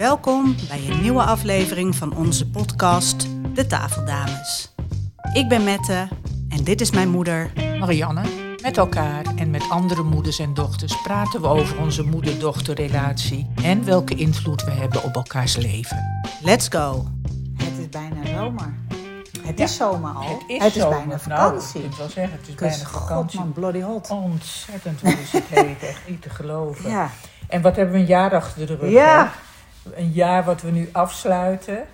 Welkom 0.00 0.56
bij 0.68 0.88
een 0.88 1.00
nieuwe 1.00 1.22
aflevering 1.22 1.94
van 1.94 2.16
onze 2.16 2.50
podcast 2.50 3.26
De 3.54 3.66
Tafeldames. 3.66 4.72
Ik 5.32 5.48
ben 5.48 5.64
Mette 5.64 6.08
en 6.48 6.64
dit 6.64 6.80
is 6.80 6.90
mijn 6.90 7.08
moeder. 7.08 7.52
Marianne. 7.78 8.20
Met 8.62 8.76
elkaar 8.76 9.24
en 9.36 9.50
met 9.50 9.62
andere 9.70 10.02
moeders 10.02 10.38
en 10.38 10.54
dochters 10.54 11.02
praten 11.02 11.40
we 11.40 11.46
over 11.46 11.78
onze 11.80 12.02
moeder-dochterrelatie 12.02 13.50
en 13.62 13.84
welke 13.84 14.14
invloed 14.14 14.64
we 14.64 14.70
hebben 14.70 15.02
op 15.02 15.14
elkaars 15.14 15.56
leven. 15.56 16.22
Let's 16.42 16.68
go! 16.68 17.06
Het 17.56 17.78
is 17.78 17.88
bijna 17.88 18.26
zomer. 18.26 18.74
Het 19.42 19.58
Ja, 19.58 19.64
is 19.64 19.76
zomer 19.76 20.12
al. 20.12 20.22
Het 20.22 20.42
is, 20.48 20.72
zomer. 20.72 20.96
bijna 20.98 21.06
Nou, 21.06 21.20
vakantie. 21.20 21.80
ik 21.80 21.86
moet 21.86 21.96
wel 21.96 22.08
zeggen, 22.08 22.38
het 22.38 22.48
is 22.48 22.54
Dus 22.56 22.68
bijna 22.68 22.84
god 22.84 23.02
vakantie. 23.02 23.38
man, 23.38 23.52
bloody 23.52 23.80
hot. 23.80 24.10
Ontzettend 24.10 25.00
hoe 25.00 25.10
is 25.22 25.32
het 25.32 25.44
heet, 25.48 25.82
echt 25.82 26.00
niet 26.08 26.22
te 26.22 26.30
geloven. 26.30 26.90
Ja. 26.90 27.10
En 27.48 27.62
wat 27.62 27.76
hebben 27.76 27.94
we 27.94 28.00
een 28.00 28.06
jaar 28.06 28.34
achter 28.34 28.66
de 28.66 28.76
rug? 28.76 28.90
Ja. 28.90 29.24
hè? 29.24 29.30
Een 29.94 30.10
jaar 30.10 30.44
wat 30.44 30.62
we 30.62 30.70
nu 30.70 30.88
afsluiten. 30.92 31.86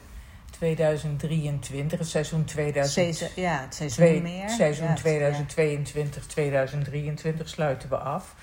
2023, 0.51 1.99
het 1.99 2.09
seizoen 2.09 2.45
2000. 2.45 2.95
Seizoen, 3.17 3.43
ja, 3.45 3.61
het 3.61 3.75
seizoen 3.75 4.05
Twee- 4.05 4.23
meer. 4.23 4.49
Seizoen 4.51 4.87
Ja, 4.89 4.95
2022, 4.95 6.27
2023 6.27 7.49
sluiten 7.49 7.89
we 7.89 7.97
af. 7.97 8.35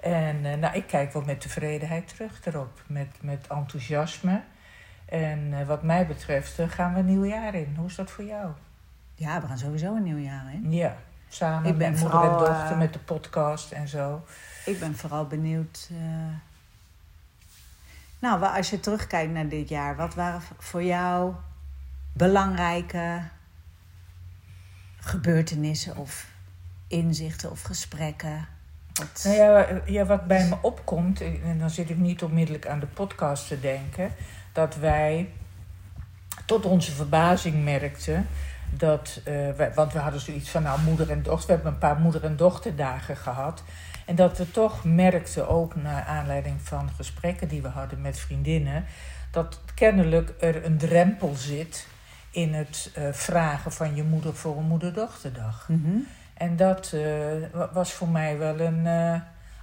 En 0.00 0.44
eh, 0.44 0.54
nou, 0.58 0.74
ik 0.76 0.86
kijk 0.86 1.12
wel 1.12 1.22
met 1.22 1.40
tevredenheid 1.40 2.08
terug 2.08 2.40
erop, 2.44 2.82
met, 2.86 3.08
met 3.20 3.46
enthousiasme. 3.48 4.42
En 5.04 5.48
eh, 5.60 5.66
wat 5.66 5.82
mij 5.82 6.06
betreft 6.06 6.58
eh, 6.58 6.68
gaan 6.68 6.92
we 6.92 6.98
een 6.98 7.06
nieuw 7.06 7.24
jaar 7.24 7.54
in. 7.54 7.74
Hoe 7.78 7.86
is 7.86 7.94
dat 7.94 8.10
voor 8.10 8.24
jou? 8.24 8.50
Ja. 9.14 9.32
ja, 9.34 9.40
we 9.40 9.46
gaan 9.46 9.58
sowieso 9.58 9.94
een 9.96 10.02
nieuw 10.02 10.18
jaar 10.18 10.52
in. 10.52 10.72
Ja, 10.72 10.96
samen 11.28 11.70
Ik 11.70 11.78
ben 11.78 11.90
met 11.90 12.00
moeder 12.00 12.18
en 12.20 12.24
vooral, 12.24 12.38
dochter, 12.46 12.70
eh, 12.72 12.78
met 12.78 12.92
de 12.92 12.98
podcast 12.98 13.72
en 13.72 13.88
zo. 13.88 14.22
Ik 14.64 14.78
ben 14.80 14.96
vooral 14.96 15.26
benieuwd. 15.26 15.88
eh, 15.92 15.96
Nou, 18.18 18.42
als 18.42 18.70
je 18.70 18.80
terugkijkt 18.80 19.32
naar 19.32 19.48
dit 19.48 19.68
jaar, 19.68 19.96
wat 19.96 20.14
waren 20.14 20.40
voor 20.58 20.82
jou 20.82 21.34
belangrijke 22.12 23.22
gebeurtenissen 24.98 25.96
of 25.96 26.26
inzichten 26.88 27.50
of 27.50 27.62
gesprekken? 27.62 28.46
Wat... 28.92 29.24
Nou 29.24 29.36
ja, 29.36 29.64
eh, 29.66 30.06
wat 30.06 30.26
bij 30.26 30.48
me 30.48 30.56
opkomt, 30.62 31.20
eh, 31.20 31.48
en 31.48 31.58
dan 31.58 31.70
zit 31.70 31.90
ik 31.90 31.96
niet 31.96 32.22
onmiddellijk 32.22 32.66
aan 32.66 32.80
de 32.80 32.86
podcast 32.86 33.48
te 33.48 33.60
denken, 33.60 34.12
dat 34.52 34.76
wij 34.76 35.32
tot 36.44 36.64
onze 36.64 36.92
verbazing 36.92 37.64
merkten 37.64 38.26
dat, 38.70 39.20
eh, 39.24 39.34
want 39.74 39.92
we 39.92 39.98
hadden 39.98 40.20
zoiets 40.20 40.50
van, 40.50 40.62
nou, 40.62 40.80
moeder 40.80 41.10
en 41.10 41.22
dochter, 41.22 41.46
we 41.46 41.54
hebben 41.54 41.72
een 41.72 41.78
paar 41.78 42.00
moeder- 42.00 42.24
en 42.24 42.36
dochterdagen 42.36 43.16
gehad. 43.16 43.62
En 44.06 44.14
dat 44.14 44.38
we 44.38 44.50
toch 44.50 44.84
merkten, 44.84 45.48
ook 45.48 45.74
naar 45.76 46.04
aanleiding 46.04 46.60
van 46.62 46.90
gesprekken 46.96 47.48
die 47.48 47.62
we 47.62 47.68
hadden 47.68 48.00
met 48.00 48.18
vriendinnen, 48.18 48.84
dat 49.30 49.60
kennelijk 49.74 50.34
er 50.40 50.64
een 50.64 50.78
drempel 50.78 51.34
zit 51.34 51.86
in 52.30 52.54
het 52.54 52.90
eh, 52.94 53.04
vragen 53.12 53.72
van 53.72 53.94
je 53.94 54.02
moeder 54.02 54.34
voor 54.34 54.56
een 54.56 54.66
moeder-dochterdag. 54.66 55.68
Mhm. 55.68 55.96
En 56.34 56.56
dat 56.56 56.92
eh, 56.94 57.00
wa- 57.52 57.70
was 57.72 57.92
voor 57.92 58.08
mij 58.08 58.38
wel 58.38 58.60
een 58.60 58.86
eh, 58.86 59.20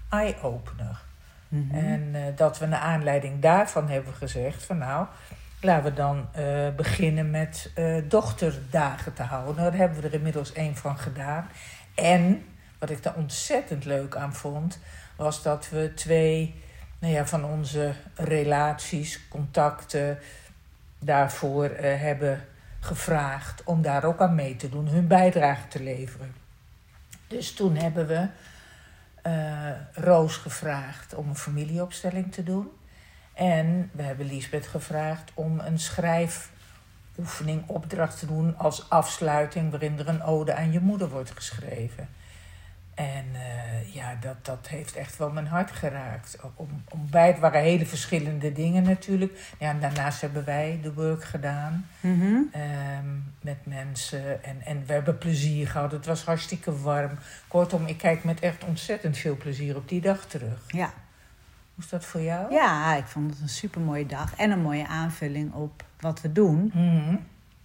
eye-opener. 0.09 1.01
Mhm. 1.47 1.75
En 1.75 2.15
dat 2.35 2.59
we 2.59 2.65
naar 2.65 2.79
aanleiding 2.79 3.41
daarvan 3.41 3.89
hebben 3.89 4.13
gezegd 4.13 4.63
van 4.63 4.77
nou, 4.77 5.05
laten 5.61 5.83
we 5.83 5.93
dan 5.93 6.27
beginnen 6.75 7.29
met 7.31 7.71
dochterdagen 8.07 9.13
te 9.13 9.23
houden. 9.23 9.55
Nou, 9.55 9.69
daar 9.69 9.79
hebben 9.79 10.01
we 10.01 10.07
er 10.07 10.13
inmiddels 10.13 10.53
één 10.53 10.75
van 10.75 10.97
gedaan. 10.97 11.47
En 11.95 12.45
wat 12.83 12.91
ik 12.91 13.03
daar 13.03 13.15
ontzettend 13.15 13.85
leuk 13.85 14.15
aan 14.15 14.33
vond, 14.33 14.79
was 15.15 15.43
dat 15.43 15.69
we 15.69 15.91
twee 15.95 16.63
nou 16.99 17.13
ja, 17.13 17.25
van 17.25 17.45
onze 17.45 17.93
relaties, 18.15 19.27
contacten 19.27 20.19
daarvoor 20.99 21.65
eh, 21.65 21.99
hebben 22.01 22.45
gevraagd 22.79 23.63
om 23.63 23.81
daar 23.81 24.03
ook 24.03 24.21
aan 24.21 24.35
mee 24.35 24.55
te 24.55 24.69
doen, 24.69 24.87
hun 24.87 25.07
bijdrage 25.07 25.67
te 25.67 25.83
leveren. 25.83 26.35
Dus 27.27 27.53
toen 27.53 27.75
hebben 27.75 28.07
we 28.07 28.27
eh, 29.21 29.71
Roos 29.93 30.37
gevraagd 30.37 31.15
om 31.15 31.29
een 31.29 31.35
familieopstelling 31.35 32.31
te 32.31 32.43
doen. 32.43 32.71
En 33.33 33.89
we 33.93 34.01
hebben 34.01 34.25
Liesbeth 34.25 34.67
gevraagd 34.67 35.31
om 35.33 35.59
een 35.59 35.79
schrijfoefening, 35.79 37.67
opdracht 37.67 38.19
te 38.19 38.25
doen 38.25 38.57
als 38.57 38.89
afsluiting, 38.89 39.71
waarin 39.71 39.99
er 39.99 40.07
een 40.07 40.23
ode 40.23 40.55
aan 40.55 40.71
je 40.71 40.79
moeder 40.79 41.09
wordt 41.09 41.31
geschreven. 41.31 42.09
En 42.93 43.25
eh, 43.33 43.93
ja, 43.93 44.15
dat, 44.19 44.45
dat 44.45 44.67
heeft 44.67 44.95
echt 44.95 45.17
wel 45.17 45.29
mijn 45.31 45.47
hart 45.47 45.71
geraakt. 45.71 46.37
Om, 46.55 46.67
om 46.89 47.07
bij, 47.09 47.27
het 47.27 47.39
waren 47.39 47.61
hele 47.61 47.85
verschillende 47.85 48.51
dingen 48.51 48.83
natuurlijk. 48.83 49.53
Ja, 49.59 49.69
en 49.69 49.79
daarnaast 49.79 50.21
hebben 50.21 50.45
wij 50.45 50.79
de 50.81 50.93
work 50.93 51.23
gedaan 51.23 51.85
Mhm. 51.99 52.35
ehm, 52.51 53.05
met 53.41 53.65
mensen. 53.65 54.43
En, 54.43 54.61
en 54.65 54.83
we 54.85 54.93
hebben 54.93 55.17
plezier 55.17 55.67
gehad. 55.67 55.91
Het 55.91 56.05
was 56.05 56.23
hartstikke 56.23 56.81
warm. 56.81 57.11
Kortom, 57.47 57.85
ik 57.85 57.97
kijk 57.97 58.23
met 58.23 58.39
echt 58.39 58.63
ontzettend 58.63 59.17
veel 59.17 59.37
plezier 59.37 59.75
op 59.75 59.89
die 59.89 60.01
dag 60.01 60.25
terug. 60.25 60.63
Ja. 60.67 60.93
Hoe 61.75 61.83
is 61.83 61.89
dat 61.89 62.05
voor 62.05 62.21
jou? 62.21 62.53
ja, 62.53 62.95
ik 62.95 63.05
vond 63.05 63.29
het 63.31 63.39
een 63.41 63.49
supermooie 63.49 64.05
dag 64.05 64.35
en 64.35 64.51
een 64.51 64.61
mooie 64.61 64.87
aanvulling 64.87 65.53
op 65.53 65.83
wat 65.99 66.21
we 66.21 66.31
doen. 66.31 66.71
Mhm. 66.73 67.15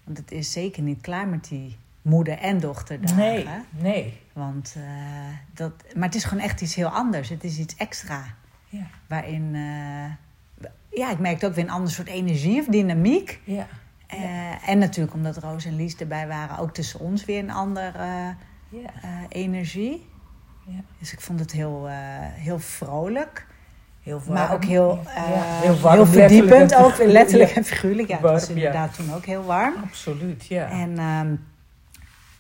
Want 0.05 0.19
het 0.19 0.31
is 0.33 0.53
zeker 0.53 0.83
niet 0.83 1.01
klaar 1.01 1.27
met 1.29 1.45
die 1.49 1.77
moeder- 2.09 2.39
en 2.39 2.61
dochterdagen. 2.61 3.17
Nee, 3.17 3.47
nee. 3.71 4.21
Want, 4.33 4.75
eh, 4.77 4.83
dat, 5.55 5.73
maar 5.95 6.05
het 6.07 6.15
is 6.15 6.25
gewoon 6.25 6.45
echt 6.45 6.61
iets 6.61 6.75
heel 6.75 6.89
anders. 6.89 7.29
Het 7.29 7.45
is 7.45 7.59
iets 7.59 7.77
extra. 7.77 8.25
Ja, 8.69 8.87
Waarin, 9.07 9.51
eh, 9.55 10.71
ja, 10.91 11.11
ik 11.11 11.19
merkte 11.19 11.47
ook 11.47 11.55
weer 11.55 11.65
een 11.65 11.71
ander 11.71 11.91
soort 11.91 12.09
energie 12.09 12.61
of 12.61 12.67
dynamiek. 12.67 13.41
ja. 13.45 13.67
Eh, 14.07 14.69
en 14.69 14.79
natuurlijk 14.79 15.15
omdat 15.15 15.37
Roos 15.37 15.65
en 15.65 15.77
Lies 15.77 15.97
erbij 15.97 16.27
waren, 16.27 16.59
ook 16.59 16.75
tussen 16.75 17.01
ons 17.01 17.25
weer 17.25 17.39
een 17.39 17.51
andere 17.51 18.35
ja. 18.69 18.91
energie. 19.29 20.07
Ja. 20.67 20.81
Dus 20.99 21.13
ik 21.13 21.21
vond 21.21 21.41
het 21.41 21.53
heel, 21.53 21.87
heel 22.33 22.59
vrolijk. 22.59 23.47
Heel 24.03 24.19
warm. 24.19 24.33
Maar 24.33 24.53
ook 24.53 24.65
heel, 24.65 25.03
heel 25.07 25.73
heel, 25.73 25.81
warm, 25.81 26.07
verdiepend, 26.07 26.51
letterlijk 26.51 26.73
en 26.73 26.85
ook 26.85 27.13
letterlijk 27.13 27.51
en 27.51 27.65
figuurlijk. 27.65 28.09
Ja, 28.09 28.15
het 28.15 28.23
was 28.25 28.49
inderdaad 28.49 28.95
toen 28.95 29.15
ook 29.15 29.25
heel 29.25 29.45
warm. 29.45 29.75
Absoluut, 29.83 30.47
ja. 30.47 30.71
En, 30.71 30.99
ehm, 30.99 31.35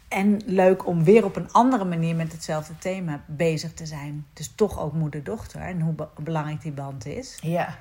en 0.09 0.41
leuk 0.47 0.87
om 0.87 1.05
weer 1.05 1.25
op 1.25 1.37
een 1.37 1.53
andere 1.53 1.85
manier 1.85 2.17
met 2.17 2.33
hetzelfde 2.33 2.79
thema 2.79 3.21
bezig 3.27 3.73
te 3.75 3.87
zijn. 3.87 4.27
Dus 4.33 4.53
toch 4.55 4.79
ook 4.79 4.93
moeder-dochter 4.93 5.61
en 5.61 5.81
hoe 5.81 5.93
be- 5.93 6.09
belangrijk 6.17 6.63
die 6.63 6.73
band 6.73 7.07
is. 7.07 7.39
Ja, 7.41 7.79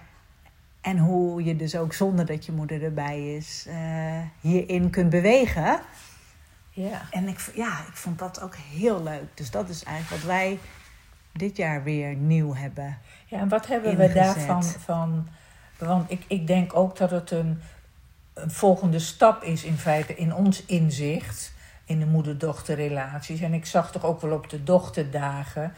En 0.82 0.98
hoe 0.98 1.44
je 1.44 1.56
dus 1.56 1.76
ook 1.76 1.94
zonder 1.94 2.26
dat 2.26 2.46
je 2.46 2.52
moeder 2.52 2.84
erbij 2.84 3.36
is, 3.36 3.66
eh, 3.68 4.20
hierin 4.42 4.90
kunt 4.90 5.10
bewegen. 5.10 5.80
ja. 6.70 7.02
En 7.12 7.28
ik, 7.28 7.52
ja, 7.56 7.80
ik 7.88 7.96
vond 7.96 8.20
dat 8.20 8.42
ook 8.42 8.56
heel 8.56 9.04
leuk. 9.04 9.24
Dus 9.34 9.52
dat 9.52 9.70
is 9.70 9.84
eigenlijk 9.84 10.22
wat 10.22 10.32
wij 10.32 10.60
dit 11.32 11.58
jaar 11.58 11.84
weer 11.84 12.16
nieuw 12.16 12.56
hebben. 12.56 12.98
Ja, 13.26 13.40
en 13.40 13.48
wat 13.50 13.68
hebben 13.68 13.98
we 13.98 14.14
daarvan 14.14 14.64
van... 14.64 15.28
Want 15.78 16.12
ik, 16.12 16.24
ik 16.28 16.48
denk 16.48 16.76
ook 16.76 16.98
dat 16.98 17.12
het 17.12 17.32
een, 17.32 17.62
een 18.34 18.52
volgende 18.52 19.00
stap 19.00 19.44
is 19.44 19.64
in 19.64 19.78
feite 19.78 20.16
in 20.16 20.34
ons 20.34 20.66
inzicht... 20.66 21.56
in 21.88 22.00
de 22.00 22.06
moeder-dochterrelaties. 22.06 23.42
En 23.42 23.54
ik 23.54 23.66
zag 23.66 23.92
toch 23.92 24.06
ook 24.06 24.22
wel 24.22 24.32
op 24.32 24.50
de 24.50 24.64
dochterdagen... 24.64 25.74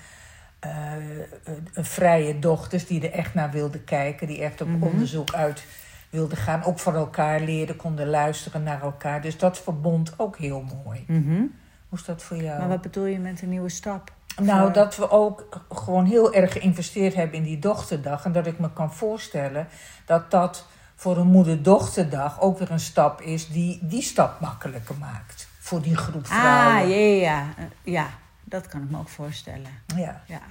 een 1.74 1.86
vrije 1.86 2.40
dochters 2.40 2.86
die 2.88 3.08
er 3.09 3.12
echt 3.14 3.34
naar 3.34 3.52
wilden 3.52 3.84
kijken... 3.84 4.28
die 4.28 4.42
echt 4.44 4.62
op 4.62 4.68
Mhm. 4.68 4.84
onderzoek 4.84 5.34
uit 5.34 5.64
wilden 6.09 6.38
gaan. 6.38 6.64
Ook 6.64 6.80
van 6.80 6.96
elkaar 6.96 7.40
leerden, 7.42 7.75
konden 7.75 8.08
luisteren 8.09 8.64
naar 8.64 8.81
elkaar. 8.81 9.22
Dus 9.22 9.38
dat 9.38 9.59
verbond 9.59 10.14
ook 10.18 10.38
heel 10.38 10.66
mooi. 10.84 11.03
Hoe 11.90 12.00
is 12.00 12.06
dat 12.06 12.24
voor 12.24 12.38
jou? 12.38 12.59
Maar 12.59 12.68
wat 12.68 12.81
bedoel 12.81 13.06
je 13.06 13.19
met 13.19 13.42
een 13.42 13.50
nieuwe 13.50 13.69
stap? 13.69 14.12
Nou, 14.42 14.62
Voor- 14.64 14.74
dat 14.74 14.96
we 14.96 15.09
ook 15.09 15.64
gewoon 15.69 16.06
heel 16.06 16.34
erg 16.34 16.52
geïnvesteerd 16.52 17.14
hebben 17.16 17.38
in 17.38 17.44
die 17.44 17.59
dochterdag. 17.59 18.25
En 18.25 18.31
dat 18.31 18.48
ik 18.48 18.59
me 18.59 18.74
kan 18.74 18.94
voorstellen 18.94 19.68
dat 20.06 20.31
dat 20.31 20.66
voor 20.96 21.18
een 21.18 21.28
moeder-dochterdag 21.28 22.42
ook 22.42 22.60
weer 22.60 22.72
een 22.72 22.80
stap 22.80 23.22
is 23.22 23.48
die 23.50 23.80
die 23.81 24.01
stap 24.01 24.39
makkelijker 24.39 24.95
maakt. 25.00 25.38
Voor 25.69 25.81
die 25.81 25.95
groep 25.98 26.27
vrouwen. 26.27 26.83
Ah, 26.83 26.89
ja, 26.89 26.95
ja, 26.95 27.16
ja. 27.16 27.45
Eh, 27.57 27.63
Ja, 27.94 28.07
dat 28.44 28.68
kan 28.68 28.81
ik 28.83 28.89
me 28.89 28.98
ook 28.98 29.10
voorstellen. 29.10 29.71
ja. 29.95 30.21
Ja, 30.25 30.42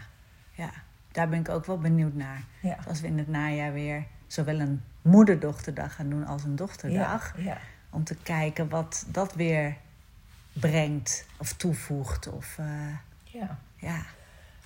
ja. 0.53 0.71
daar 1.13 1.29
ben 1.29 1.39
ik 1.41 1.49
ook 1.49 1.65
wel 1.67 1.79
benieuwd 1.79 2.15
naar. 2.15 2.43
Ja. 2.61 2.77
Als 2.89 3.01
we 3.01 3.07
in 3.07 3.19
het 3.19 3.29
najaar 3.29 3.73
weer 3.73 4.05
zowel 4.27 4.61
een 4.61 4.83
moeder-dochterdag 5.03 5.95
gaan 5.95 6.09
doen 6.11 6.27
als 6.27 6.45
een 6.45 6.57
dochterdag. 6.57 7.33
Ja, 7.37 7.43
ja. 7.45 7.57
Om 7.91 8.05
te 8.05 8.15
kijken 8.15 8.69
wat 8.69 9.05
dat 9.09 9.35
weer 9.35 9.77
brengt 10.53 11.27
of 11.37 11.53
toevoegt. 11.53 12.29
Of, 12.29 12.59
eh, 12.59 12.67
ja. 13.25 13.59
ja. 13.77 14.01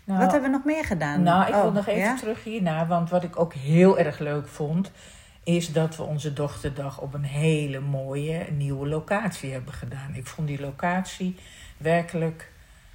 Nou, 0.05 0.21
wat 0.21 0.33
hebben 0.33 0.51
we 0.51 0.57
nog 0.57 0.65
meer 0.65 0.85
gedaan? 0.85 1.23
Nou, 1.23 1.47
ik 1.47 1.55
wil 1.55 1.63
Oh, 1.65 1.75
nog 1.75 1.87
even 1.87 2.17
terug 2.17 2.45
hierna. 2.45 2.87
Want 2.87 3.11
wat 3.11 3.23
ik 3.23 3.39
ook 3.41 3.55
heel 3.55 3.99
erg 3.99 4.19
leuk 4.19 4.49
vond... 4.49 4.91
is 5.45 5.73
dat 5.73 5.97
we 5.97 6.03
onze 6.03 6.33
dochterdag 6.33 7.01
op 7.01 7.15
een 7.15 7.25
hele 7.25 7.81
mooie 7.81 8.47
nieuwe 8.51 8.89
locatie 8.89 9.53
hebben 9.53 9.75
gedaan. 9.75 10.15
Ik 10.15 10.27
vond 10.27 10.49
die 10.49 10.61
locatie 10.61 11.37
werkelijk 11.77 12.51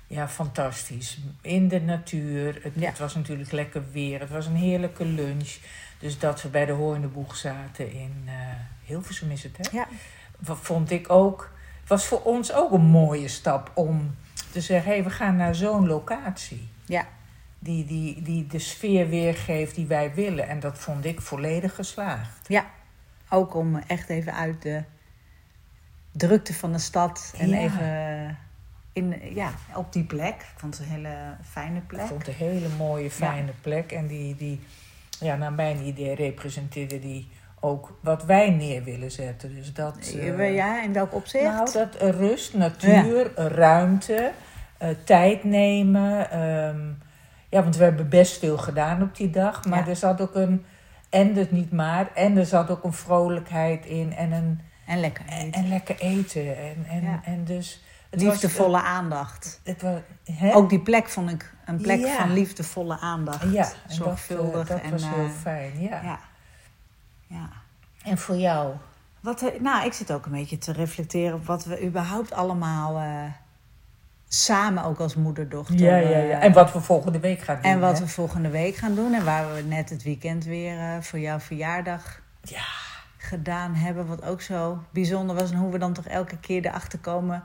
ja, 0.08 0.28
fantastisch. 0.28 1.18
In 1.42 1.68
de 1.68 1.82
natuur. 1.82 2.60
Het, 2.64 2.74
Ja. 2.76 2.88
het 2.88 3.00
was 3.00 3.16
natuurlijk 3.16 3.52
lekker 3.52 3.84
weer. 3.92 4.20
Het 4.20 4.30
was 4.30 4.46
een 4.46 4.56
heerlijke 4.56 5.06
lunch. 5.06 5.56
Dus 6.00 6.20
dat 6.20 6.42
we 6.42 6.50
bij 6.50 6.66
de 6.66 6.72
Hoornde 6.72 7.08
Boeg 7.08 7.36
zaten 7.36 7.92
in 7.92 8.24
eh 8.26 8.34
Hilversum 8.84 9.32
is 9.32 9.44
het, 9.44 9.58
hè? 9.58 9.78
Ja. 9.78 9.88
Vond 10.42 10.92
ik 10.92 11.10
ook... 11.10 11.52
was 11.88 12.06
voor 12.06 12.22
ons 12.24 12.54
ook 12.54 12.72
een 12.72 12.86
mooie 12.86 13.28
stap 13.28 13.72
om 13.74 14.16
te 14.52 14.62
zeggen... 14.62 14.90
hé, 14.90 14.96
hey, 14.96 15.04
we 15.04 15.10
gaan 15.10 15.36
naar 15.36 15.56
zo'n 15.56 15.88
locatie. 15.88 16.68
Ja. 16.86 17.08
Die, 17.68 17.86
die, 17.86 18.22
die 18.22 18.48
de 18.48 18.60
sfeer 18.60 19.10
weergeeft 19.10 19.76
die 19.76 19.86
wij 19.86 20.14
willen. 20.14 20.48
En 20.48 20.60
dat 20.60 20.78
vond 20.78 21.06
ik 21.06 21.22
volledig 21.22 21.76
geslaagd. 21.76 22.48
Ja, 22.48 22.66
ook 23.30 23.56
om 23.56 23.76
echt 23.88 24.10
even 24.10 24.34
uit 24.34 24.62
de 24.62 24.84
drukte 26.12 26.54
van 26.54 26.72
de 26.72 26.78
stad 26.80 27.34
en 27.38 27.50
Ja. 27.50 27.58
even 27.58 28.38
in, 28.94 29.34
ja, 29.36 29.52
op 29.76 29.94
die 29.94 30.04
plek. 30.04 30.34
Ik 30.36 30.54
vond 30.60 30.78
het 30.78 30.88
een 30.88 30.94
hele 30.94 31.16
fijne 31.44 31.78
Ik 31.78 31.88
plek. 31.88 32.06
vond 32.08 32.26
het 32.26 32.28
een 32.28 32.48
hele 32.48 32.68
mooie, 32.78 33.12
fijne 33.12 33.52
plek. 33.62 33.92
En 33.92 34.08
die, 34.08 34.36
die, 34.36 34.60
ja, 35.20 35.36
naar 35.36 35.54
mijn 35.54 35.82
idee 35.82 36.16
representeerde 36.16 37.00
die 37.00 37.28
ook 37.60 37.98
wat 38.02 38.24
wij 38.26 38.50
neer 38.50 38.84
willen 38.84 39.12
zetten. 39.12 39.56
Dus 39.56 39.74
dat... 39.74 39.98
eh, 40.16 40.56
ja, 40.56 40.84
in 40.84 40.94
welk 40.94 41.14
opzicht? 41.14 41.44
Nou, 41.44 41.72
dat 41.72 41.96
eh, 41.96 42.10
rust, 42.10 42.54
natuur, 42.54 43.34
eh, 43.36 43.46
ruimte, 43.46 44.32
eh, 44.78 44.90
tijd 45.04 45.44
nemen. 45.44 46.32
ehm, 46.32 46.80
ja, 47.50 47.64
want 47.64 47.76
we 47.76 47.84
hebben 47.84 48.10
best 48.10 48.40
veel 48.40 48.58
gedaan 48.58 49.02
op 49.02 49.16
die 49.16 49.30
dag. 49.30 49.66
Maar 49.66 49.80
Ja. 49.80 49.88
er 49.88 49.96
zat 49.96 50.22
ook 50.22 50.36
een... 50.36 50.66
En 51.10 51.36
het 51.36 51.52
niet 51.52 51.72
maar. 51.72 52.10
En 52.14 52.38
er 52.38 52.46
zat 52.46 52.70
ook 52.70 52.84
een 52.84 52.94
vrolijkheid 52.94 53.86
in. 53.86 54.14
En, 54.16 54.32
een, 54.32 54.62
en 54.86 55.00
lekker 55.00 55.26
en, 55.26 55.38
eten. 55.46 55.62
en 55.62 55.68
lekker 55.70 55.96
eten. 56.00 56.58
En, 56.58 56.86
en, 56.90 57.02
Ja. 57.02 57.22
en 57.24 57.44
dus... 57.44 57.82
Het 58.10 58.24
was, 58.24 58.32
liefdevolle 58.32 58.82
aandacht. 58.82 59.62
het 59.64 59.82
was, 59.82 60.00
hè? 60.32 60.56
Ook 60.56 60.70
die 60.70 60.80
plek 60.80 61.10
vond 61.10 61.30
ik 61.30 61.54
een 61.66 61.78
plek 61.82 62.00
Ja. 62.00 62.16
van 62.16 62.34
liefdevolle 62.34 63.00
aandacht. 63.00 63.52
ja, 63.52 63.64
en 63.88 63.94
Zorgvuldig. 63.94 64.68
Dat, 64.68 64.70
eh, 64.70 64.76
dat 64.76 64.82
en, 64.84 64.92
was 64.92 65.10
heel 65.10 65.26
eh, 65.26 65.32
fijn, 65.42 65.82
ja. 65.82 66.20
ja. 67.28 67.50
En 68.04 68.18
voor 68.18 68.36
jou? 68.36 68.74
Wat, 69.20 69.42
eh, 69.42 69.60
nou, 69.62 69.86
ik 69.86 69.94
zit 69.94 70.12
ook 70.12 70.26
een 70.26 70.32
beetje 70.32 70.58
te 70.58 70.72
reflecteren 70.72 71.36
op 71.36 71.46
wat 71.46 71.66
we 71.66 71.86
überhaupt 71.86 72.32
allemaal 72.34 72.98
eh, 72.98 73.24
samen 74.28 74.84
ook 74.84 75.00
als 75.00 75.16
moeder-dochter. 75.16 75.80
Ja, 75.80 75.96
ja, 75.96 76.10
ja. 76.18 76.40
eh, 76.40 76.44
En 76.44 76.54
wat 76.54 76.74
we 76.74 76.82
volgende 76.82 77.20
week 77.20 77.40
gaan 77.42 77.56
doen. 77.62 77.72
en 77.72 77.80
wat 77.80 77.98
hè? 78.00 78.04
we 78.04 78.10
volgende 78.10 78.50
week 78.50 78.76
gaan 78.76 78.96
doen. 78.96 79.14
En 79.14 79.24
waar 79.26 79.54
we 79.54 79.62
net 79.62 79.90
het 79.90 80.04
weekend 80.04 80.44
weer 80.46 80.80
eh, 80.80 81.02
voor 81.02 81.20
jouw 81.20 81.40
verjaardag 81.40 82.22
Ja. 82.42 82.66
gedaan 83.18 83.74
hebben. 83.76 84.06
Wat 84.08 84.24
ook 84.24 84.42
zo 84.42 84.84
bijzonder 84.92 85.36
was. 85.36 85.52
En 85.52 85.58
hoe 85.58 85.72
we 85.72 85.78
dan 85.78 85.94
toch 85.94 86.06
elke 86.08 86.38
keer 86.38 86.66
erachter 86.66 87.00
komen 87.00 87.44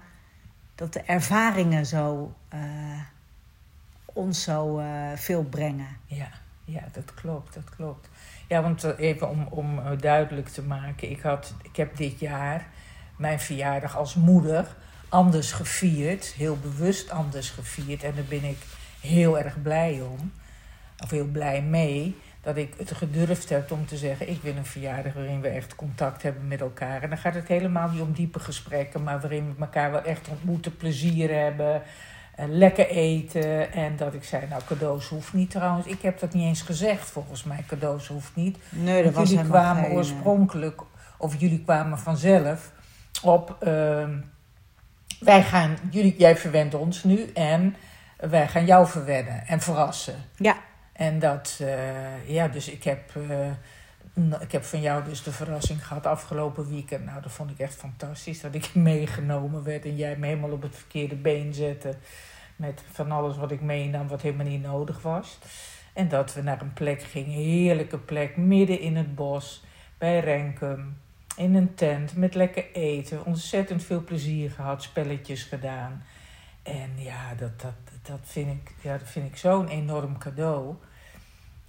dat 0.75 0.93
de 0.93 1.00
ervaringen 1.00 1.87
zo 1.87 2.34
eh, 2.49 2.61
ons 4.05 4.43
zo 4.43 4.81
veel 5.14 5.43
brengen. 5.43 5.87
Ja, 6.06 6.28
ja, 6.64 6.81
dat 6.93 7.14
klopt, 7.14 7.55
dat 7.55 7.70
klopt. 7.76 8.08
Ja, 8.49 8.62
want 8.62 8.85
even 8.99 9.28
om, 9.28 9.46
om 9.50 9.81
duidelijk 10.00 10.49
te 10.49 10.62
maken, 10.62 11.11
ik, 11.11 11.20
had, 11.20 11.55
ik 11.62 11.76
heb 11.76 11.96
dit 11.96 12.20
jaar 12.20 12.67
mijn 13.17 13.40
verjaardag 13.40 13.96
als 13.96 14.14
moeder 14.14 14.76
anders 15.12 15.53
gevierd, 15.53 16.26
heel 16.26 16.59
bewust 16.62 17.11
anders 17.11 17.50
gevierd. 17.50 18.03
En 18.03 18.12
daar 18.14 18.25
ben 18.29 18.44
ik 18.44 18.59
heel 19.00 19.38
erg 19.38 19.62
blij 19.62 20.00
om, 20.00 20.32
of 21.03 21.11
heel 21.11 21.26
blij 21.26 21.62
mee, 21.62 22.17
dat 22.41 22.56
ik 22.56 22.75
het 22.76 22.93
gedurfd 22.93 23.49
heb 23.49 23.70
om 23.70 23.87
te 23.87 23.97
zeggen, 23.97 24.29
ik 24.29 24.43
wil 24.43 24.56
een 24.56 24.67
verjaardag 24.67 25.12
waarin 25.12 25.41
we 25.41 25.49
echt 25.49 25.75
contact 25.75 26.23
hebben 26.23 26.49
met 26.49 26.61
elkaar. 26.61 27.03
En 27.03 27.09
dan 27.09 27.19
gaat 27.19 27.35
het 27.35 27.49
helemaal 27.49 27.88
niet 27.88 28.00
om 28.00 28.12
diepe 28.12 28.38
gesprekken, 28.38 29.03
maar 29.03 29.20
waarin 29.20 29.55
we 29.55 29.61
elkaar 29.61 29.91
wel 29.91 30.03
echt 30.03 30.29
ontmoeten, 30.29 30.76
plezier 30.76 31.35
hebben, 31.35 31.82
eh, 32.37 32.44
lekker 32.49 32.88
eten. 32.88 33.73
En 33.73 33.97
dat 33.97 34.14
ik 34.14 34.25
zei, 34.25 34.47
nou 34.49 34.62
cadeaus 34.67 35.09
hoeft 35.09 35.32
niet 35.32 35.50
trouwens. 35.50 35.87
Ik 35.87 36.03
heb 36.03 36.19
dat 36.19 36.32
niet 36.32 36.44
eens 36.44 36.62
gezegd 36.62 37.11
volgens 37.11 37.44
mij, 37.44 37.64
cadeaus 37.67 38.06
hoeft 38.09 38.35
niet. 38.35 38.59
Nee, 38.69 39.11
Want 39.11 39.29
jullie 39.29 39.44
kwamen 39.44 39.91
oorspronkelijk, 39.91 40.81
of 41.19 41.41
jullie 41.41 41.62
kwamen 41.64 41.99
vanzelf 41.99 42.73
op. 43.23 43.56
ehm, 43.61 44.11
wij 45.25 45.43
gaan, 45.43 45.77
jullie, 45.91 46.15
jij 46.19 46.37
verwendt 46.37 46.75
ons 46.75 47.05
nu 47.05 47.31
en 47.35 47.77
wij 48.17 48.49
gaan 48.49 48.65
jou 48.65 48.87
verwennen 48.87 49.47
en 49.47 49.61
verrassen. 49.61 50.15
Ja, 50.37 50.57
En 50.93 51.19
dat, 51.19 51.59
eh, 51.61 52.29
ja, 52.29 52.49
dus 52.49 52.69
ik 52.69 52.85
heb, 52.85 53.17
eh, 53.31 54.41
ik 54.41 54.53
heb 54.53 54.65
van 54.65 54.81
jou 54.81 55.05
dus 55.05 55.23
de 55.23 55.33
verrassing 55.33 55.87
gehad 55.87 56.07
afgelopen 56.07 56.69
weekend. 56.69 57.05
Nou, 57.05 57.23
dat 57.23 57.33
vond 57.33 57.51
ik 57.51 57.59
echt 57.59 57.75
fantastisch. 57.75 58.41
Dat 58.41 58.55
ik 58.55 58.75
meegenomen 58.91 59.63
werd 59.63 59.85
en 59.85 59.97
jij 59.97 60.17
me 60.17 60.27
helemaal 60.27 60.51
op 60.51 60.63
het 60.63 60.77
verkeerde 60.77 61.17
been 61.17 61.55
zette. 61.55 61.95
Met 62.57 62.83
van 62.93 63.13
alles 63.13 63.37
wat 63.37 63.51
ik 63.51 63.61
meenam, 63.61 64.09
wat 64.09 64.23
helemaal 64.23 64.47
niet 64.47 64.63
nodig 64.63 65.03
was. 65.03 65.39
En 65.93 66.09
dat 66.09 66.35
we 66.35 66.43
naar 66.43 66.61
een 66.61 66.73
plek 66.73 67.03
gingen, 67.03 67.39
heerlijke 67.39 67.99
plek, 67.99 68.37
midden 68.37 68.81
in 68.81 68.97
het 68.97 69.15
bos, 69.15 69.65
bij 69.99 70.21
Renkum. 70.21 70.97
In 71.37 71.55
een 71.55 71.75
tent, 71.75 72.17
met 72.17 72.34
lekker 72.34 72.64
eten. 72.73 73.25
Ontzettend 73.25 73.82
veel 73.84 74.05
plezier 74.05 74.50
gehad, 74.50 74.82
spelletjes 74.82 75.43
gedaan. 75.43 76.02
En 76.62 76.90
ja, 76.96 77.34
dat, 77.38 77.61
dat, 77.61 77.73
dat 78.02 78.19
vind 78.23 78.49
ik, 78.50 78.75
ja, 78.81 78.99
dat 78.99 79.08
vind 79.08 79.26
ik 79.26 79.37
zo'n 79.37 79.69
enorm 79.69 80.19
cadeau. 80.19 80.75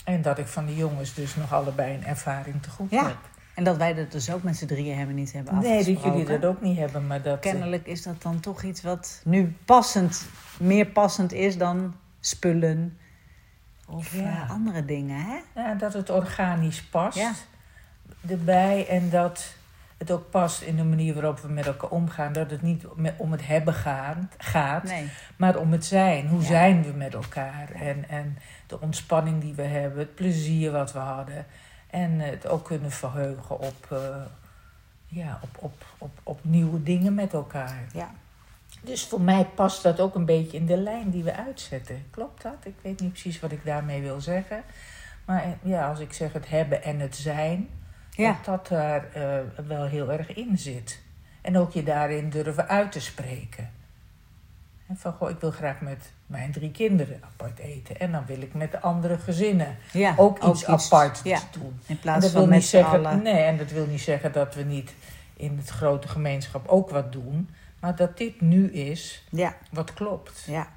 En 0.03 0.21
dat 0.21 0.37
ik 0.37 0.47
van 0.47 0.65
de 0.65 0.75
jongens 0.75 1.13
dus 1.13 1.35
nog 1.35 1.53
allebei 1.53 1.93
een 1.95 2.05
ervaring 2.05 2.61
te 2.63 2.69
goed 2.69 2.91
Ja, 2.91 3.07
heb. 3.07 3.17
en 3.53 3.63
dat 3.63 3.77
wij 3.77 3.93
dat 3.93 4.11
dus 4.11 4.31
ook 4.31 4.43
met 4.43 4.57
z'n 4.57 4.65
drieën 4.65 4.97
hebben 4.97 5.15
niet 5.15 5.31
hebben 5.33 5.53
Nee, 5.59 5.71
afgesproken. 5.79 6.03
dat 6.11 6.13
jullie 6.27 6.39
dat 6.39 6.49
ook 6.49 6.61
niet 6.61 6.77
hebben, 6.77 7.07
maar 7.07 7.21
dat... 7.21 7.35
eh, 7.35 7.51
Kennelijk 7.51 7.87
is 7.87 8.03
dat 8.03 8.21
dan 8.21 8.39
toch 8.39 8.63
iets 8.63 8.81
wat 8.81 9.21
nu 9.25 9.55
passend, 9.65 10.25
meer 10.59 10.85
passend 10.85 11.31
is 11.31 11.57
dan 11.57 11.95
spullen 12.19 12.97
of 13.87 14.15
Ja. 14.15 14.43
eh, 14.43 14.49
andere 14.49 14.85
dingen, 14.85 15.19
hè? 15.25 15.39
Ja, 15.61 15.73
dat 15.73 15.93
het 15.93 16.09
organisch 16.09 16.83
past 16.83 17.17
Ja. 17.17 17.31
Erbij. 18.29 18.87
En 18.87 19.09
dat 19.09 19.55
het 19.97 20.11
ook 20.11 20.29
past 20.29 20.61
in 20.61 20.75
de 20.75 20.83
manier 20.83 21.13
waarop 21.13 21.39
we 21.39 21.47
met 21.47 21.65
elkaar 21.65 21.89
omgaan. 21.89 22.33
Dat 22.33 22.51
het 22.51 22.61
niet 22.61 22.85
om 23.17 23.31
het 23.31 23.47
hebben 23.47 23.73
gaan, 23.73 24.29
gaat, 24.37 24.83
Nee. 24.83 25.09
maar 25.35 25.57
om 25.57 25.71
het 25.71 25.85
zijn. 25.85 26.27
Hoe 26.27 26.39
Ja. 26.41 26.45
zijn 26.45 26.83
we 26.83 26.91
met 26.91 27.13
elkaar? 27.13 27.71
En, 27.71 28.09
en 28.09 28.37
de 28.67 28.81
ontspanning 28.81 29.41
die 29.41 29.53
we 29.53 29.61
hebben, 29.61 29.99
het 29.99 30.15
plezier 30.15 30.71
wat 30.71 30.91
we 30.93 30.99
hadden. 30.99 31.45
En 31.89 32.19
het 32.19 32.47
ook 32.47 32.65
kunnen 32.65 32.91
verheugen 32.91 33.59
op, 33.59 33.87
eh, 33.89 33.97
ja, 35.07 35.39
op, 35.41 35.49
op, 35.59 35.85
op, 35.97 36.19
op 36.23 36.39
nieuwe 36.43 36.83
dingen 36.83 37.13
met 37.13 37.33
elkaar. 37.33 37.83
Ja. 37.93 38.11
Dus 38.81 39.05
voor 39.05 39.21
mij 39.21 39.45
past 39.45 39.83
dat 39.83 39.99
ook 39.99 40.15
een 40.15 40.25
beetje 40.25 40.57
in 40.57 40.65
de 40.65 40.77
lijn 40.77 41.09
die 41.09 41.23
we 41.23 41.35
uitzetten. 41.35 42.05
Klopt 42.09 42.41
dat? 42.41 42.55
Ik 42.63 42.75
weet 42.81 42.99
niet 42.99 43.11
precies 43.11 43.39
wat 43.39 43.51
ik 43.51 43.65
daarmee 43.65 44.01
wil 44.01 44.21
zeggen. 44.21 44.63
Maar 45.25 45.43
eh, 45.43 45.49
ja, 45.61 45.89
als 45.89 45.99
ik 45.99 46.13
zeg 46.13 46.33
het 46.33 46.49
hebben 46.49 46.83
en 46.83 46.99
het 46.99 47.15
zijn, 47.15 47.69
Ja. 48.15 48.31
dat 48.31 48.45
dat 48.45 48.67
daar 48.67 49.11
eh, 49.11 49.65
wel 49.67 49.85
heel 49.85 50.11
erg 50.11 50.33
in 50.33 50.57
zit. 50.57 51.01
En 51.41 51.57
ook 51.57 51.71
je 51.71 51.83
daarin 51.83 52.29
durven 52.29 52.67
uit 52.67 52.91
te 52.91 52.99
spreken. 52.99 53.71
En 54.87 54.97
van, 54.97 55.13
goh, 55.13 55.29
ik 55.29 55.39
wil 55.39 55.51
graag 55.51 55.81
met 55.81 56.11
mijn 56.25 56.51
drie 56.51 56.71
kinderen 56.71 57.19
apart 57.23 57.59
eten. 57.59 57.99
En 57.99 58.11
dan 58.11 58.25
wil 58.25 58.41
ik 58.41 58.53
met 58.53 58.71
de 58.71 58.79
andere 58.81 59.17
gezinnen 59.17 59.77
ja. 59.91 60.13
ook 60.17 60.43
iets 60.43 60.65
apart 60.65 61.21
ja. 61.23 61.39
doen. 61.51 61.79
In 61.85 61.95
En 61.95 61.99
plaats 61.99 62.21
dat 62.21 62.31
van 62.31 62.39
wil 62.39 62.49
met 62.49 62.59
niet 62.59 62.67
zeggen, 62.67 63.21
nee, 63.21 63.43
en 63.43 63.57
dat 63.57 63.71
wil 63.71 63.85
niet 63.85 64.01
zeggen 64.01 64.31
dat 64.31 64.55
we 64.55 64.63
niet 64.63 64.93
in 65.37 65.57
het 65.57 65.69
grote 65.69 66.07
gemeenschap 66.07 66.67
ook 66.67 66.89
wat 66.89 67.11
doen. 67.11 67.49
Maar 67.79 67.95
dat 67.95 68.17
dit 68.17 68.41
nu 68.41 68.71
is 68.71 69.23
Ja, 69.29 69.55
wat 69.71 69.93
klopt. 69.93 70.43
ja. 70.47 70.67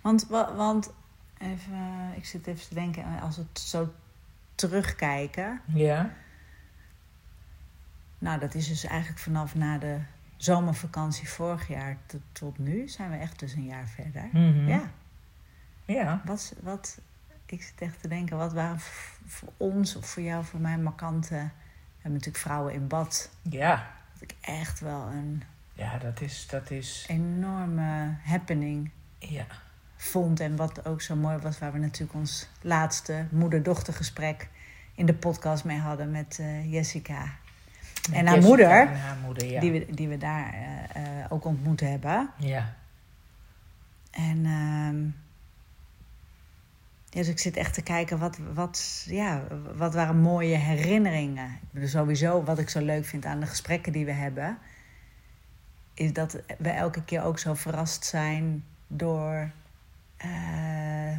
Want, 0.00 0.26
wa- 0.28 0.54
want 0.54 0.90
even, 1.38 2.12
ik 2.16 2.24
zit 2.24 2.46
even 2.46 2.68
te 2.68 2.74
denken, 2.74 3.04
als 3.22 3.36
we 3.36 3.42
het 3.52 3.60
zo 3.60 3.92
terugkijken. 4.58 5.60
Ja, 5.66 6.10
Nou, 8.18 8.40
dat 8.40 8.54
is 8.54 8.68
dus 8.68 8.84
eigenlijk 8.84 9.20
vanaf 9.20 9.54
na 9.54 9.78
de 9.78 9.98
zomervakantie 10.36 11.28
vorig 11.28 11.68
jaar 11.68 11.96
tot, 12.32 12.58
nu 12.58 12.88
zijn 12.88 13.10
we 13.10 13.16
echt 13.16 13.38
dus 13.38 13.52
een 13.52 13.64
jaar 13.64 13.86
verder. 13.86 14.28
Mhm. 14.32 14.68
Ja. 14.68 14.90
ja. 15.84 16.22
Wat, 16.24 16.54
wat, 16.62 17.00
ik 17.46 17.62
zit 17.62 17.80
echt 17.80 18.00
te 18.00 18.08
denken, 18.08 18.36
wat 18.36 18.52
waren 18.52 18.80
voor 19.26 19.52
ons 19.56 19.96
of 19.96 20.06
voor 20.06 20.22
jou, 20.22 20.44
voor 20.44 20.60
mij 20.60 20.78
markante... 20.78 21.50
We 21.98 22.04
hebben 22.04 22.20
natuurlijk 22.20 22.44
vrouwen 22.44 22.72
in 22.72 22.86
bad. 22.86 23.30
ja. 23.42 23.96
Dat 24.12 24.30
ik 24.30 24.36
echt 24.40 24.80
wel 24.80 25.06
een 25.06 25.42
Ja, 25.72 25.98
dat 25.98 26.20
is, 26.20 26.46
dat 26.46 26.70
is, 26.70 27.04
enorme 27.08 28.16
happening 28.24 28.90
ja. 29.18 29.46
Vond. 29.98 30.40
En 30.40 30.56
wat 30.56 30.86
ook 30.86 31.00
zo 31.00 31.16
mooi 31.16 31.38
was, 31.38 31.58
waar 31.58 31.72
we 31.72 31.78
natuurlijk 31.78 32.18
ons 32.18 32.48
laatste 32.60 33.26
moeder-dochter 33.30 33.94
gesprek 33.94 34.48
in 34.94 35.06
de 35.06 35.14
podcast 35.14 35.64
mee 35.64 35.78
hadden 35.78 36.10
met 36.10 36.38
eh, 36.40 36.72
Jessica. 36.72 37.36
En 38.12 38.26
haar 38.26 38.34
Jessica 38.34 38.48
moeder, 38.48 38.80
En 38.80 39.00
haar 39.00 39.16
moeder, 39.24 39.46
ja. 39.46 39.60
die, 39.60 39.72
we, 39.72 39.86
die 39.90 40.08
we 40.08 40.16
daar 40.16 40.54
eh, 40.54 41.22
eh, 41.22 41.26
ook 41.28 41.44
ontmoet 41.44 41.80
hebben. 41.80 42.30
Ja, 42.36 42.74
En 44.10 44.44
ehm, 44.46 45.06
dus 47.10 47.28
ik 47.28 47.38
zit 47.38 47.56
echt 47.56 47.74
te 47.74 47.82
kijken, 47.82 48.18
wat, 48.18 48.38
wat, 48.54 49.04
ja, 49.06 49.42
wat 49.76 49.94
waren 49.94 50.20
mooie 50.20 50.56
herinneringen? 50.56 51.46
Ik 51.46 51.68
bedoel, 51.70 51.88
sowieso, 51.88 52.44
wat 52.44 52.58
ik 52.58 52.68
zo 52.68 52.80
leuk 52.80 53.04
vind 53.04 53.24
aan 53.24 53.40
de 53.40 53.46
gesprekken 53.46 53.92
die 53.92 54.04
we 54.04 54.12
hebben... 54.12 54.58
is 55.94 56.12
dat 56.12 56.38
we 56.58 56.68
elke 56.68 57.04
keer 57.04 57.22
ook 57.22 57.38
zo 57.38 57.54
verrast 57.54 58.04
zijn 58.04 58.64
door 58.86 59.50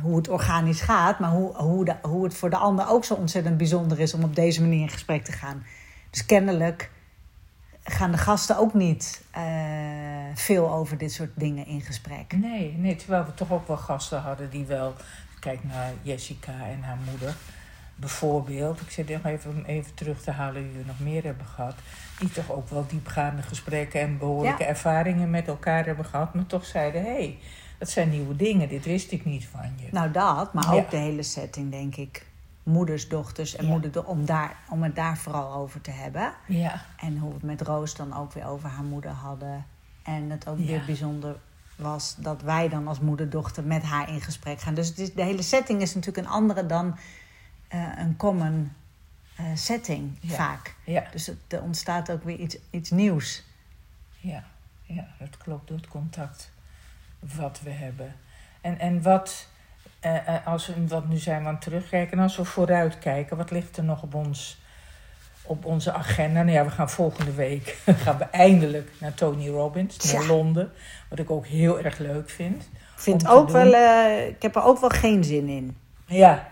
hoe 0.02 0.16
het 0.18 0.28
organisch 0.30 0.82
gaat, 0.82 1.20
maar 1.20 1.30
hoe, 1.32 1.56
hoe, 1.56 1.86
de- 1.86 1.96
hoe 2.02 2.24
het 2.24 2.34
voor 2.34 2.50
de 2.50 2.58
ander 2.58 2.88
ook 2.90 3.06
zo 3.06 3.14
ontzettend 3.14 3.58
bijzonder 3.58 4.00
is 4.00 4.14
om 4.14 4.24
op 4.24 4.36
deze 4.36 4.62
manier 4.62 4.82
in 4.82 4.90
gesprek 4.90 5.24
te 5.24 5.32
gaan. 5.32 5.64
Dus 6.10 6.26
kennelijk 6.26 6.92
gaan 7.84 8.12
de 8.12 8.18
gasten 8.18 8.58
ook 8.58 8.74
niet 8.74 9.24
eh, 9.32 9.44
veel 10.36 10.72
over 10.74 10.98
dit 10.98 11.12
soort 11.12 11.32
dingen 11.34 11.66
in 11.66 11.82
gesprek. 11.82 12.34
Nee, 12.38 12.74
nee, 12.78 12.96
terwijl 12.96 13.26
we 13.26 13.34
toch 13.34 13.52
ook 13.52 13.68
wel 13.68 13.78
gasten 13.78 14.22
hadden 14.22 14.50
die 14.50 14.66
wel... 14.66 14.94
Kijk 15.40 15.64
naar 15.64 15.92
Jessica 16.02 16.52
en 16.52 16.82
haar 16.84 16.98
moeder 17.10 17.36
bijvoorbeeld. 17.96 18.82
Ik 18.82 18.92
zit 18.92 19.10
nog 19.10 19.26
even, 19.26 19.52
om 19.52 19.64
even 19.66 19.94
terug 19.94 20.22
te 20.22 20.32
halen 20.32 20.62
wie 20.64 20.72
we 20.78 20.84
nog 20.88 21.00
meer 21.00 21.24
hebben 21.24 21.46
gehad. 21.46 21.76
Die 22.20 22.32
toch 22.32 22.52
ook 22.52 22.70
wel 22.70 22.86
diepgaande 22.88 23.42
gesprekken 23.42 24.02
en 24.02 24.18
behoorlijke 24.18 24.64
Ja. 24.64 24.70
ervaringen 24.70 25.30
met 25.30 25.48
elkaar 25.48 25.86
hebben 25.86 26.06
gehad. 26.06 26.34
Maar 26.34 26.46
toch 26.46 26.66
zeiden, 26.66 27.02
hé, 27.04 27.14
hey, 27.14 27.38
dat 27.80 27.90
zijn 27.90 28.10
nieuwe 28.10 28.36
dingen. 28.36 28.70
Dit 28.70 28.86
wist 28.86 29.12
ik 29.12 29.26
niet 29.26 29.46
van 29.48 29.72
je. 29.76 29.88
Nou, 29.92 30.12
dat, 30.12 30.54
maar 30.54 30.64
Ja. 30.64 30.72
ook 30.82 30.90
de 30.90 30.98
hele 30.98 31.24
setting, 31.24 31.72
denk 31.72 31.96
ik. 31.96 32.28
Moeders, 32.64 33.08
dochters 33.08 33.56
en 33.56 33.66
Ja. 33.66 33.72
moeder, 33.72 34.06
om, 34.06 34.26
daar, 34.26 34.56
om 34.70 34.84
het 34.84 34.96
daar 34.96 35.18
vooral 35.18 35.54
over 35.54 35.82
te 35.82 35.92
hebben. 35.92 36.34
Ja, 36.48 36.86
En 36.98 37.18
hoe 37.18 37.28
we 37.30 37.36
het 37.36 37.44
met 37.44 37.62
Roos 37.62 37.96
dan 37.96 38.14
ook 38.18 38.34
weer 38.34 38.46
over 38.46 38.70
haar 38.70 38.84
moeder 38.84 39.12
hadden. 39.12 39.66
En 40.04 40.30
het 40.30 40.48
ook 40.48 40.58
Ja. 40.60 40.66
weer 40.66 40.84
bijzonder 40.86 41.36
was 41.76 42.16
dat 42.18 42.42
wij 42.42 42.70
dan 42.70 42.88
als 42.88 43.00
moeder-dochter 43.00 43.64
met 43.64 43.84
haar 43.84 44.10
in 44.10 44.22
gesprek 44.22 44.60
gaan. 44.62 44.74
Dus 44.74 44.88
het 44.88 44.98
is, 45.00 45.14
de 45.14 45.24
hele 45.24 45.42
setting 45.42 45.82
is 45.82 45.96
natuurlijk 45.96 46.28
een 46.28 46.34
andere 46.34 46.66
dan 46.66 46.98
eh, 47.68 47.84
een 47.98 48.18
common 48.18 48.72
eh, 49.36 49.46
setting 49.56 50.18
Ja. 50.20 50.36
vaak. 50.36 50.76
ja, 50.86 51.08
Dus 51.12 51.26
het, 51.26 51.38
er 51.48 51.62
ontstaat 51.62 52.12
ook 52.12 52.24
weer 52.24 52.38
iets, 52.40 52.58
iets 52.70 52.90
nieuws. 52.90 53.44
ja, 54.20 54.44
ja, 54.82 55.08
dat 55.20 55.38
klopt. 55.38 55.68
Door 55.68 55.78
het 55.78 55.88
contact 55.88 56.52
wat 57.36 57.60
we 57.64 57.70
hebben. 57.70 58.16
En, 58.62 58.80
en 58.80 59.02
wat, 59.02 59.48
eh, 60.00 60.28
eh, 60.28 60.48
als 60.48 60.68
we, 60.68 60.88
wat 60.88 61.08
nu 61.08 61.18
zijn 61.18 61.42
we 61.42 61.48
aan 61.48 61.54
het 61.54 61.64
terugkijken. 61.64 62.18
En 62.18 62.24
als 62.24 62.38
we 62.38 62.46
vooruitkijken, 62.46 63.38
wat 63.38 63.52
ligt 63.52 63.78
er 63.78 63.84
nog 63.84 64.04
op 64.04 64.14
ons... 64.14 64.58
Op 65.42 65.66
onze 65.66 65.94
agenda. 65.94 66.42
Nou 66.42 66.56
ja, 66.56 66.64
we 66.64 66.72
gaan 66.72 66.90
volgende 66.90 67.34
week 67.34 67.78
gaan 68.04 68.18
we 68.18 68.24
eindelijk 68.24 68.92
naar 69.00 69.14
Tony 69.14 69.50
Robbins, 69.50 70.14
naar. 70.14 70.26
Londen. 70.26 70.72
Wat 71.10 71.20
ik 71.20 71.32
ook 71.32 71.46
heel 71.46 71.80
erg 71.80 71.98
leuk 71.98 72.30
vind. 72.30 72.70
Vind 72.96 73.28
ook 73.28 73.50
wel, 73.50 73.74
eh, 73.74 74.28
ik 74.28 74.42
heb 74.42 74.56
er 74.56 74.64
ook 74.64 74.80
wel 74.80 74.90
geen 74.90 75.24
zin 75.24 75.48
in. 75.48 75.78
Ja. 76.06 76.48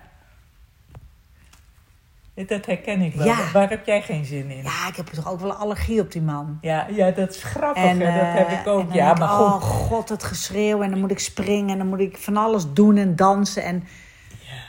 Dat 2.46 2.65
herken 2.65 3.01
ik 3.01 3.13
wel. 3.13 3.25
Ja. 3.25 3.51
Waar 3.53 3.70
heb 3.70 3.86
jij 3.86 4.01
geen 4.01 4.25
zin 4.25 4.50
in? 4.50 4.63
Ja, 4.63 4.88
ik 4.88 4.96
heb 4.96 5.06
toch 5.08 5.32
ook 5.32 5.39
wel 5.39 5.50
een 5.50 5.56
allergie 5.56 6.01
op 6.01 6.12
die 6.12 6.22
man. 6.22 6.58
Ja, 6.62 6.88
ja 6.91 7.12
dat 7.12 7.29
is 7.36 7.44
grappig. 7.44 7.84
En, 7.84 8.00
hè? 8.00 8.20
dat 8.22 8.38
heb 8.38 8.48
eh, 8.48 8.60
ik 8.60 8.67
ook. 8.67 8.79
en 8.82 8.88
dan 8.88 8.96
Ja, 8.96 9.12
ik, 9.12 9.17
maar 9.17 9.27
goed. 9.27 9.46
Oh 9.46 9.62
god, 9.62 10.10
het 10.10 10.24
geschreeuw. 10.24 10.82
En 10.82 10.89
dan 10.89 11.00
moet 11.00 11.12
ik 11.12 11.20
springen. 11.20 11.70
En 11.70 11.77
dan 11.77 11.88
moet 11.88 12.00
ik 12.00 12.17
van 12.17 12.38
alles 12.38 12.74
doen 12.74 12.98
en 12.98 13.15
dansen. 13.15 13.63
En, 13.63 13.84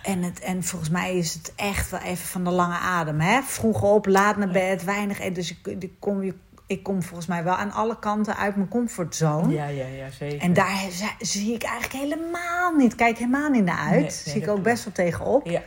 en, 0.03 0.23
het, 0.23 0.41
en 0.41 0.63
volgens 0.65 0.91
mij 0.91 1.17
is 1.17 1.35
het 1.35 1.53
echt 1.57 1.91
wel 1.91 2.01
even 2.01 2.27
van 2.27 2.45
de 2.45 2.51
lange 2.51 2.79
adem. 2.79 3.21
Hè? 3.21 3.41
Vroeg 3.43 3.83
op, 3.83 4.07
laat 4.07 4.37
naar 4.37 4.51
bed, 4.51 4.85
weinig 4.85 5.19
eten. 5.21 5.35
Dus 5.35 5.51
ik, 5.51 5.83
ik, 5.83 5.93
kom, 5.99 6.23
je- 6.23 6.35
ik 6.67 6.83
kom 6.83 7.03
volgens 7.03 7.27
mij 7.29 7.45
wel 7.45 7.55
aan 7.55 7.73
alle 7.73 7.99
kanten 7.99 8.37
uit 8.37 8.57
mijn 8.57 8.69
comfortzone. 8.69 9.53
Ja, 9.55 9.67
ja, 9.67 9.87
ja, 9.87 10.11
zeker. 10.19 10.41
En 10.41 10.53
daar 10.53 10.77
zi- 10.91 11.25
zie 11.27 11.55
ik 11.55 11.63
eigenlijk 11.63 12.05
helemaal 12.05 12.73
niet. 12.77 12.95
Kijk 12.95 13.19
helemaal 13.19 13.51
niet 13.51 13.65
naar 13.65 13.79
uit. 13.79 13.91
Nee, 13.91 14.01
nee, 14.01 14.11
zie 14.11 14.33
ik 14.35 14.41
ook 14.41 14.45
klopt. 14.45 14.63
best 14.63 14.85
wel 14.85 14.93
tegenop. 14.93 15.47
Ja, 15.47 15.63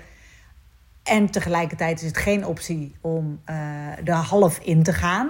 En 1.03 1.29
tegelijkertijd 1.29 2.01
is 2.01 2.07
het 2.07 2.17
geen 2.17 2.45
optie 2.45 2.95
om 3.01 3.41
eh 3.45 3.55
er 4.07 4.13
half 4.13 4.57
in 4.59 4.83
te 4.83 4.93
gaan. 4.93 5.29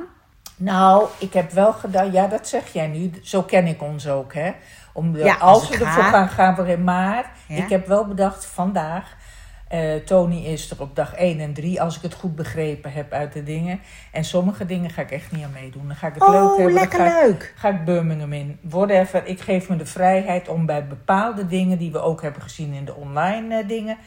Nou, 0.55 1.07
ik 1.19 1.33
heb 1.33 1.51
wel 1.51 1.73
gedaan, 1.73 2.11
ja, 2.11 2.27
dat 2.27 2.47
zeg 2.47 2.73
jij 2.73 2.87
nu. 2.87 3.11
Zo 3.23 3.41
ken 3.43 3.67
ik 3.67 3.81
ons 3.81 4.07
ook, 4.07 4.33
hè. 4.33 4.51
Om 4.93 5.13
de, 5.13 5.19
Ja, 5.19 5.33
als 5.35 5.59
als 5.59 5.67
we 5.69 5.73
ik 5.75 5.81
ervoor 5.81 6.03
ga. 6.03 6.09
gaan, 6.09 6.29
gaan 6.29 6.55
we 6.55 6.61
erin. 6.61 6.83
Maar 6.83 7.31
Ja. 7.47 7.55
ik 7.63 7.69
heb 7.69 7.87
wel 7.87 8.07
bedacht 8.07 8.45
vandaag. 8.45 9.19
eh, 9.67 9.95
Tony 9.95 10.37
is 10.45 10.71
er 10.71 10.81
op 10.81 10.95
dag 10.95 11.13
1 11.15 11.39
en 11.39 11.53
3, 11.53 11.81
als 11.81 11.95
ik 11.95 12.01
het 12.01 12.13
goed 12.13 12.35
begrepen 12.35 12.91
heb 12.91 13.11
uit 13.11 13.33
de 13.33 13.43
dingen. 13.43 13.79
En 14.11 14.23
sommige 14.23 14.65
dingen 14.65 14.89
ga 14.89 15.01
ik 15.01 15.11
echt 15.11 15.31
niet 15.31 15.43
aan 15.43 15.51
meedoen. 15.51 15.87
Dan 15.87 15.95
ga 15.95 16.07
ik 16.07 16.13
het 16.13 16.27
leuk 16.27 16.33
Oh, 16.41 16.47
hebben. 16.57 16.63
dan 16.63 16.73
lekker 16.73 16.99
ga 16.99 17.21
ik, 17.21 17.27
leuk. 17.27 17.53
ga 17.55 17.69
ik 17.69 17.85
Birmingham 17.85 18.33
in. 18.33 18.59
Whatever. 18.61 19.25
Ik 19.25 19.41
geef 19.41 19.69
me 19.69 19.75
de 19.75 19.85
vrijheid 19.85 20.47
om 20.47 20.65
bij 20.65 20.87
bepaalde 20.87 21.47
dingen 21.47 21.77
die 21.77 21.91
we 21.91 21.99
ook 22.01 22.21
hebben 22.21 22.41
gezien 22.41 22.73
in 22.73 22.85
de 22.85 22.95
online 22.95 23.59
eh, 23.61 23.67
dingen. 23.67 23.97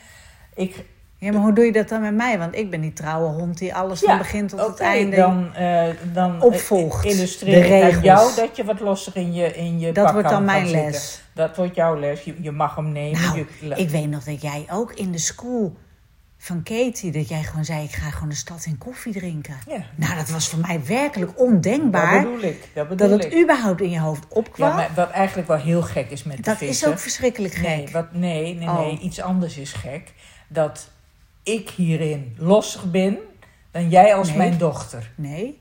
Ik, 0.55 0.85
Ja, 1.25 1.33
maar 1.33 1.41
hoe 1.41 1.53
doe 1.53 1.65
je 1.65 1.73
dat 1.73 1.89
dan 1.89 2.01
met 2.01 2.15
mij? 2.15 2.39
Want 2.39 2.57
ik 2.57 2.71
ben 2.71 2.81
die 2.81 2.93
trouwe 2.93 3.29
hond 3.29 3.59
die 3.59 3.75
alles 3.75 4.01
van 4.01 4.19
begin 4.19 4.47
tot 4.47 4.61
het 4.61 4.81
einde... 4.81 5.17
Dan, 5.17 5.55
eh, 5.55 5.87
dan 6.13 6.43
opvolgt, 6.43 7.05
eh, 7.05 7.11
de 7.11 7.17
illustreer 7.17 7.89
ik 7.89 8.03
jou 8.03 8.35
dat 8.37 8.57
je 8.57 8.65
wat 8.65 8.81
losser 8.81 9.17
in 9.17 9.35
je, 9.35 9.55
in 9.55 9.79
je 9.79 9.93
dat 9.93 10.05
pak 10.05 10.13
wordt 10.13 10.29
kan 10.29 10.37
dan 10.37 10.45
mijn 10.45 10.67
zitten. 10.67 10.85
les. 10.85 11.23
Dat 11.35 11.57
wordt 11.57 11.75
jouw 11.75 11.99
les. 11.99 12.21
Je, 12.23 12.35
je 12.41 12.51
mag 12.51 12.77
hem 12.77 12.93
nemen. 12.93 13.21
Nou, 13.21 13.47
je, 13.61 13.75
ik 13.75 13.91
weet 13.91 14.11
nog 14.11 14.25
dat 14.25 14.43
jij 14.43 14.67
ook 14.71 14.93
in 14.93 15.13
de 15.13 15.19
school 15.19 15.77
van 16.39 16.63
Katie... 16.63 17.13
dat 17.13 17.29
jij 17.29 17.43
gewoon 17.43 17.65
zei, 17.65 17.85
ik 17.85 17.93
ga 17.93 18.11
gewoon 18.11 18.29
de 18.29 18.35
stad 18.35 18.65
in 18.65 18.79
koffie 18.79 19.13
drinken. 19.13 19.57
ja, 19.67 19.85
Nou, 19.97 20.17
dat 20.17 20.31
was 20.31 20.49
voor 20.49 20.59
mij 20.59 20.81
werkelijk 20.87 21.37
dat 21.37 21.47
ondenkbaar... 21.47 22.23
bedoel 22.23 22.43
ik. 22.43 22.69
Dat 22.75 22.89
bedoel 22.89 23.09
dat 23.09 23.23
het 23.23 23.33
ik. 23.33 23.43
überhaupt 23.43 23.81
in 23.81 23.91
je 23.91 24.01
hoofd 24.01 24.25
opkwam. 24.29 24.69
Ja, 24.69 24.75
maar 24.75 24.91
wat 24.95 25.11
eigenlijk 25.11 25.49
wel 25.49 25.59
heel 25.59 25.83
gek 25.83 26.11
is 26.11 26.23
met 26.23 26.37
de 26.37 26.43
dat 26.43 26.61
is 26.61 26.87
ook 26.87 26.99
verschrikkelijk 26.99 27.55
gek. 27.55 27.67
Nee, 27.67 27.89
wat, 27.93 28.13
nee, 28.13 28.55
nee, 28.55 28.69
Oh. 28.69 28.79
nee, 28.79 28.99
iets 28.99 29.21
anders 29.21 29.57
is 29.57 29.73
gek. 29.73 30.13
Dat 30.49 30.93
ik 31.45 31.71
hierin 31.71 32.35
losser 32.39 32.91
ben 32.91 33.19
dan 33.71 33.89
jij 33.89 34.15
als 34.15 34.29
Nee. 34.29 34.37
mijn 34.37 34.59
dochter. 34.59 35.11
Nee? 35.17 35.61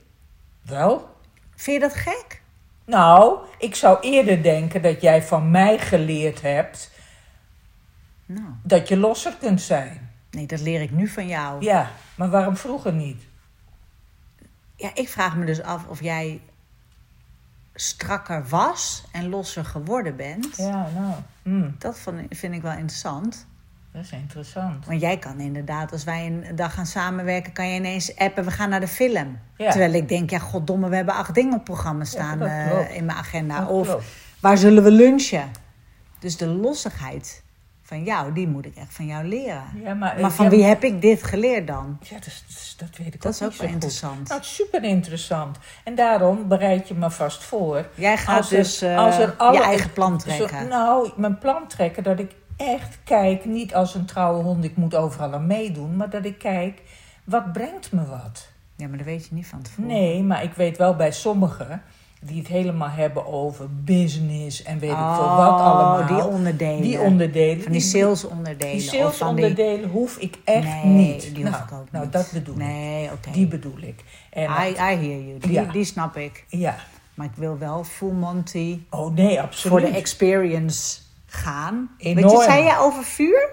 Wel? 0.62 1.16
Vind 1.54 1.82
je 1.82 1.88
dat 1.88 1.94
gek? 1.98 2.42
Nou, 2.84 3.38
ik 3.58 3.74
zou 3.74 3.98
eerder 4.00 4.42
denken 4.42 4.82
dat 4.82 5.00
jij 5.00 5.22
van 5.22 5.50
mij 5.50 5.78
geleerd 5.78 6.40
hebt 6.42 6.90
Nou, 8.26 8.46
dat 8.62 8.88
je 8.88 8.96
losser 8.96 9.34
kunt 9.40 9.60
zijn. 9.60 10.10
nee, 10.30 10.46
dat 10.46 10.60
leer 10.60 10.80
ik 10.80 10.90
nu 10.90 11.08
van 11.08 11.26
jou. 11.28 11.64
Ja, 11.64 11.90
maar 12.14 12.30
waarom 12.30 12.56
vroeger 12.56 12.92
niet? 12.92 13.22
Ja, 14.76 14.90
ik 14.94 15.08
vraag 15.08 15.36
me 15.36 15.44
dus 15.44 15.62
af 15.62 15.86
of 15.86 16.02
jij 16.02 16.40
strakker 17.74 18.46
was 18.48 19.04
en 19.12 19.28
losser 19.28 19.64
geworden 19.64 20.16
bent. 20.16 20.56
Ja, 20.56 20.88
nou, 20.94 21.14
hmm, 21.42 21.74
Dat 21.78 21.98
vind 22.30 22.54
ik 22.54 22.62
wel 22.62 22.72
interessant. 22.72 23.46
Dat 23.94 24.02
is 24.04 24.10
interessant. 24.12 24.86
Want 24.86 25.00
jij 25.00 25.18
kan 25.18 25.40
inderdaad, 25.40 25.92
als 25.92 26.04
wij 26.04 26.26
een 26.26 26.56
dag 26.56 26.74
gaan 26.74 26.86
samenwerken, 26.86 27.52
kan 27.52 27.68
je 27.68 27.74
ineens 27.76 28.16
appen, 28.16 28.44
we 28.44 28.50
gaan 28.50 28.68
naar 28.68 28.80
de 28.80 28.88
film. 28.88 29.38
Ja. 29.56 29.70
Terwijl 29.70 29.92
ik 29.92 30.08
denk, 30.08 30.30
ja, 30.30 30.38
goddomme, 30.38 30.88
we 30.88 30.96
hebben 30.96 31.14
acht 31.14 31.34
dingen 31.34 31.54
op 31.58 31.64
programma 31.64 32.04
staan 32.04 32.38
dat 32.38 32.48
eh, 32.48 32.96
in 32.96 33.04
mijn 33.04 33.18
agenda. 33.18 33.58
Dat 33.60 33.68
of 33.68 34.04
waar 34.40 34.58
zullen 34.58 34.82
we 34.82 34.90
lunchen? 34.90 35.50
Dus 36.18 36.36
de 36.36 36.46
lossigheid 36.46 37.42
van 37.82 38.04
jou, 38.04 38.32
die 38.32 38.48
moet 38.48 38.66
ik 38.66 38.76
echt 38.76 38.94
van 38.94 39.06
jou 39.06 39.24
leren. 39.24 39.62
Ja, 39.82 39.94
maar, 39.94 40.20
Maar 40.20 40.30
van 40.30 40.44
ja, 40.44 40.50
wie 40.50 40.64
heb 40.64 40.84
ik 40.84 41.00
dit 41.02 41.22
geleerd 41.22 41.66
dan? 41.66 41.98
Ja, 42.02 42.14
dat, 42.14 42.42
dat 42.76 42.96
weet 42.96 43.14
ik 43.14 43.22
Dat 43.22 43.42
ook 43.42 43.48
is 43.50 43.54
ook 43.56 43.62
wel 43.62 43.70
interessant. 43.70 44.28
Nou, 44.28 44.42
super 44.42 44.84
interessant. 44.84 45.58
En 45.84 45.94
daarom 45.94 46.48
bereid 46.48 46.88
je 46.88 46.94
me 46.94 47.10
vast 47.10 47.44
voor. 47.44 47.86
Jij 47.94 48.16
gaat 48.16 48.36
Als 48.36 48.50
er- 48.50 48.56
dus 48.56 48.82
eh, 48.82 48.96
als 48.96 49.18
er 49.18 49.34
alle- 49.36 49.56
je 49.56 49.62
eigen 49.64 49.92
plan 49.92 50.20
Zo- 50.20 50.28
trekken. 50.28 50.68
nou, 50.68 51.10
mijn 51.16 51.38
plan 51.38 51.66
trekken 51.68 52.02
dat 52.02 52.18
ik 52.18 52.30
echt 52.56 52.98
kijk, 53.04 53.44
niet 53.44 53.74
als 53.74 53.94
een 53.94 54.04
trouwe 54.04 54.42
hond, 54.42 54.64
ik 54.64 54.76
moet 54.76 54.94
overal 54.94 55.32
aan 55.32 55.46
meedoen, 55.46 55.96
maar 55.96 56.10
dat 56.10 56.24
ik 56.24 56.38
kijk, 56.38 56.82
wat 57.24 57.52
brengt 57.52 57.92
me 57.92 58.06
wat? 58.06 58.48
Ja, 58.76 58.88
maar 58.88 58.96
dat 58.96 59.06
weet 59.06 59.26
je 59.26 59.34
niet 59.34 59.46
van 59.46 59.62
tevoren. 59.62 59.86
Nee, 59.90 60.22
maar 60.22 60.42
ik 60.42 60.52
weet 60.52 60.76
wel 60.76 60.96
bij 60.96 61.12
sommigen 61.12 61.82
die 62.20 62.38
het 62.38 62.48
helemaal 62.48 62.88
hebben 62.88 63.26
over 63.26 63.66
business 63.70 64.62
en 64.62 64.78
weet 64.78 64.90
ik 64.90 64.96
veel 64.96 65.36
wat 65.36 65.60
allemaal. 65.60 65.98
Oh, 66.00 66.08
die 66.08 66.24
onderdelen. 66.26 66.82
Die 66.82 67.00
onderdelen. 67.00 67.62
Van 67.62 67.72
die 67.72 67.80
salesonderdelen. 67.80 68.72
Die 68.76 68.88
salesonderdelen 68.88 69.90
hoef 69.90 70.16
ik 70.16 70.38
echt 70.44 70.64
nee, 70.66 70.84
niet. 70.84 71.34
die 71.34 71.44
hoef 71.44 71.52
nou, 71.52 71.64
ik 71.64 71.72
ook 71.72 71.90
nou, 71.90 72.04
niet. 72.04 72.12
dat 72.12 72.30
bedoel 72.32 72.54
ik. 72.54 72.60
Nee, 72.60 73.12
oké. 73.12 73.30
Die 73.30 73.46
bedoel 73.46 73.78
ik. 73.80 74.04
En, 74.30 74.42
I, 74.44 74.68
I 74.70 74.74
hear 74.76 75.00
you. 75.00 75.38
Die, 75.38 75.52
Ja. 75.52 75.64
die 75.64 75.84
snap 75.84 76.16
ik. 76.16 76.44
ja. 76.48 76.76
Maar 77.14 77.26
ik 77.26 77.32
wil 77.34 77.58
wel 77.58 77.84
full 77.84 78.12
Monty 78.12 78.80
Oh 78.90 79.14
nee, 79.14 79.34
voor 79.34 79.42
absoluut. 79.42 79.86
de 79.86 79.96
experience 79.96 80.98
gaan. 81.34 81.94
Weet 81.98 82.16
Enorm. 82.16 82.36
je, 82.38 82.42
zei 82.44 82.62
jij 82.64 82.78
over 82.78 83.04
vuur? 83.04 83.48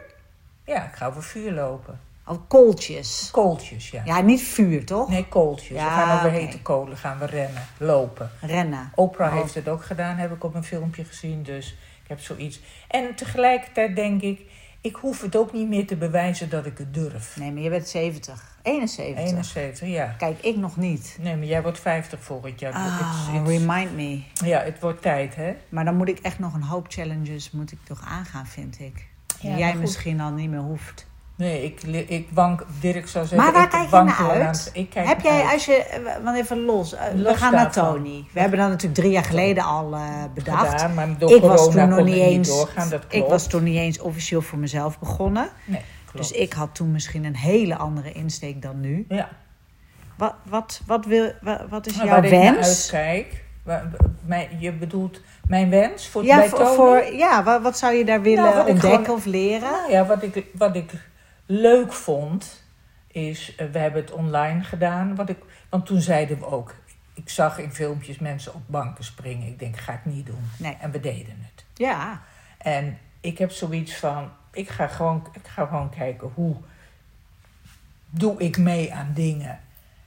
Ja, 0.66 0.84
ik 0.86 0.96
ga 0.96 1.08
over 1.08 1.24
vuur 1.24 1.52
lopen. 1.52 2.00
Of 2.28 2.38
kooltjes? 2.48 3.30
Kooltjes, 3.32 3.90
ja. 3.90 4.02
Ja, 4.06 4.22
niet 4.22 4.42
vuur, 4.42 4.86
toch? 4.86 5.10
Nee, 5.10 5.28
kooltjes. 5.28 5.78
Ja, 5.78 5.84
we 5.86 5.90
gaan 5.92 6.18
over 6.18 6.32
hete 6.32 6.62
kolen 6.62 6.98
gaan 6.98 7.20
we 7.20 7.26
rennen, 7.26 7.64
lopen. 7.78 8.32
Rennen. 8.42 8.92
Oprah 8.96 9.34
Oh. 9.34 9.42
heeft 9.42 9.54
het 9.54 9.68
ook 9.68 9.84
gedaan, 9.84 10.18
heb 10.18 10.32
ik 10.34 10.44
op 10.44 10.56
een 10.56 10.64
filmpje 10.64 11.04
gezien. 11.06 11.44
Dus 11.44 11.68
ik 12.04 12.08
heb 12.08 12.20
zoiets. 12.20 12.60
En 12.88 13.16
tegelijkertijd 13.16 13.96
denk 13.96 14.22
ik, 14.22 14.42
ik 14.82 14.96
hoef 14.96 15.22
het 15.22 15.36
ook 15.36 15.54
niet 15.54 15.68
meer 15.68 15.88
te 15.88 15.96
bewijzen 15.96 16.50
dat 16.50 16.66
ik 16.66 16.78
het 16.78 16.94
durf. 16.94 17.38
Nee, 17.38 17.52
maar 17.52 17.62
je 17.62 17.70
bent 17.70 17.88
70. 17.88 18.58
71. 18.62 19.24
71, 19.26 19.88
ja. 19.88 20.06
Kijk, 20.18 20.40
ik 20.44 20.56
nog 20.58 20.78
niet. 20.78 21.18
Nee, 21.22 21.36
maar 21.36 21.46
jij 21.46 21.62
wordt 21.62 21.80
50 21.80 22.20
volgend 22.24 22.60
jaar. 22.60 22.74
Ah, 22.74 23.00
het- 23.34 23.48
remind 23.48 23.96
me. 23.96 24.22
ja, 24.46 24.62
het 24.64 24.80
wordt 24.80 25.02
tijd, 25.02 25.36
hè? 25.36 25.54
Maar 25.70 25.86
dan 25.86 25.96
moet 25.96 26.08
ik 26.10 26.20
echt 26.20 26.40
nog 26.40 26.54
een 26.54 26.64
hoop 26.64 26.86
challenges 26.90 27.52
moet 27.52 27.72
ik 27.72 27.80
toch 27.84 28.02
aangaan, 28.06 28.48
vind 28.48 28.80
ik. 28.80 29.06
Die 29.42 29.50
Ja, 29.50 29.58
jij 29.58 29.76
misschien 29.76 30.22
al 30.22 30.32
niet 30.32 30.50
meer 30.50 30.60
hoeft. 30.60 31.10
Nee, 31.42 31.64
ik, 31.64 31.82
ik 32.10 32.28
wank, 32.34 32.66
Dirk 32.80 33.08
zou 33.08 33.26
zeggen... 33.26 33.38
Maar 33.38 33.54
waar 33.54 33.64
ik 33.64 33.70
kijk 33.70 33.90
je 33.90 33.96
naar 34.26 34.30
uit? 34.48 34.66
het- 34.66 34.70
ik 34.74 34.90
kijk 34.90 35.08
Heb 35.08 35.22
jij, 35.22 35.42
uit. 35.44 35.54
als 35.54 35.66
je, 35.66 35.76
eh, 35.84 36.24
want 36.24 36.38
even 36.38 36.66
los, 36.66 36.94
eh, 36.94 37.02
we 37.14 37.18
Los 37.22 37.38
gaan 37.38 37.52
naar. 37.54 37.72
Tony. 37.72 38.26
We 38.34 38.40
hebben 38.40 38.60
dat 38.60 38.68
natuurlijk 38.70 39.00
drie 39.00 39.12
jaar 39.12 39.24
geleden 39.24 39.64
al 39.64 39.94
eh, 39.94 40.02
bedacht. 40.34 40.72
gedaan, 40.72 40.94
maar 40.94 41.18
door 41.18 41.32
ik 41.36 41.42
was 41.42 41.72
toen 41.72 41.90
nog 41.90 42.04
niet 42.04 42.16
eens, 42.16 42.48
doorgaan, 42.48 42.90
dat 42.90 43.04
ik 43.10 43.24
was 43.26 43.48
toen 43.48 43.64
niet 43.64 43.78
eens 43.78 44.00
officieel 44.00 44.42
voor 44.42 44.58
mezelf 44.60 45.00
begonnen. 45.00 45.50
Nee, 45.66 45.82
klopt. 46.12 46.30
Dus 46.30 46.38
ik 46.38 46.54
had 46.54 46.76
toen 46.76 46.92
misschien 46.92 47.24
een 47.26 47.36
hele 47.36 47.76
andere 47.78 48.12
insteek 48.12 48.62
dan 48.62 48.80
nu. 48.80 49.06
Ja. 49.10 49.30
Wat, 50.18 50.34
wat, 50.50 50.82
wat, 50.86 51.06
wil, 51.06 51.32
wat, 51.42 51.62
wat 51.70 51.86
is 51.88 51.96
Nou, 51.96 52.08
jouw 52.08 52.16
waar 52.16 52.26
ik 52.26 52.32
naar 52.32 52.54
wens? 52.54 52.94
uitkijk... 52.94 53.44
mijn, 54.26 54.48
je 54.60 54.72
bedoelt 54.72 55.22
mijn 55.48 55.70
wens 55.70 56.08
voor, 56.08 56.24
Ja, 56.24 56.36
bij 56.38 56.50
voor, 56.50 56.58
Tony? 56.60 56.76
voor, 56.76 57.14
ja 57.14 57.44
wat, 57.44 57.62
wat 57.62 57.78
zou 57.78 57.94
je 57.94 58.06
daar 58.06 58.22
willen 58.22 58.44
Nou, 58.44 58.60
ik 58.62 58.68
ontdekken 58.68 59.00
gewoon- 59.04 59.16
of 59.20 59.26
leren? 59.26 59.72
Nou 59.72 59.92
ja, 59.92 60.06
wat 60.06 60.24
ik, 60.24 60.46
wat 60.54 60.76
ik 60.76 60.92
leuk 61.52 61.94
vond, 61.94 62.64
is, 63.08 63.56
eh, 63.56 63.68
we 63.72 63.80
hebben 63.80 64.02
het 64.02 64.12
online 64.12 64.64
gedaan. 64.64 65.16
Wat 65.16 65.30
ik, 65.30 65.38
want 65.70 65.86
toen 65.86 66.02
zeiden 66.02 66.40
we 66.40 66.46
ook, 66.46 66.76
ik 67.14 67.30
zag 67.30 67.58
in 67.58 67.72
filmpjes 67.72 68.20
mensen 68.20 68.54
op 68.54 68.62
banken 68.66 69.04
springen. 69.04 69.48
Ik 69.48 69.60
denk, 69.60 69.78
ga 69.78 69.94
ik 69.94 70.06
niet 70.06 70.26
doen. 70.26 70.50
Nee. 70.58 70.78
En 70.80 70.92
we 70.92 71.00
deden 71.00 71.38
het. 71.40 71.66
Ja, 71.74 72.22
En 72.58 72.98
ik 73.22 73.38
heb 73.38 73.52
zoiets 73.52 73.96
van, 73.96 74.30
ik 74.52 74.70
ga 74.70 74.88
gewoon, 74.88 75.28
ik 75.34 75.48
ga 75.48 75.66
gewoon 75.66 75.90
kijken 75.90 76.32
hoe 76.34 76.56
doe 78.10 78.40
ik 78.40 78.58
mee 78.58 78.94
aan 78.94 79.12
dingen. 79.14 79.60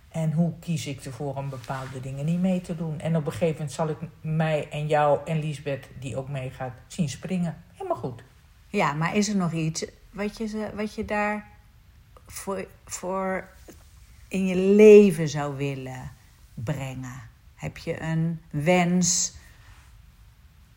En 0.08 0.32
hoe 0.32 0.52
kies 0.60 0.86
ik 0.86 1.04
ervoor 1.04 1.34
om 1.34 1.48
bepaalde 1.48 2.00
dingen 2.00 2.24
niet 2.24 2.40
mee 2.40 2.60
te 2.60 2.76
doen. 2.76 3.00
En 3.00 3.16
op 3.16 3.26
een 3.26 3.32
gegeven 3.32 3.54
moment 3.54 3.72
zal 3.72 3.88
ik 3.88 3.96
mij 4.20 4.68
en 4.70 4.86
jou 4.86 5.18
en 5.24 5.38
Liesbeth, 5.38 5.88
die 5.98 6.16
ook 6.16 6.28
meegaat, 6.28 6.72
zien 6.86 7.08
springen. 7.08 7.62
Helemaal 7.72 7.96
goed. 7.96 8.22
ja, 8.68 8.92
maar 8.92 9.16
is 9.16 9.28
er 9.28 9.36
nog 9.36 9.52
iets 9.52 9.84
wat 10.14 10.36
je, 10.36 10.46
ze- 10.46 10.70
wat 10.74 10.94
je 10.94 11.04
daar 11.04 11.46
voor, 12.26 12.66
voor 12.84 13.48
in 14.28 14.46
je 14.46 14.56
leven 14.56 15.28
zou 15.28 15.56
willen 15.56 16.12
brengen? 16.54 17.22
Heb 17.54 17.76
je 17.78 18.02
een 18.02 18.40
wens? 18.50 19.32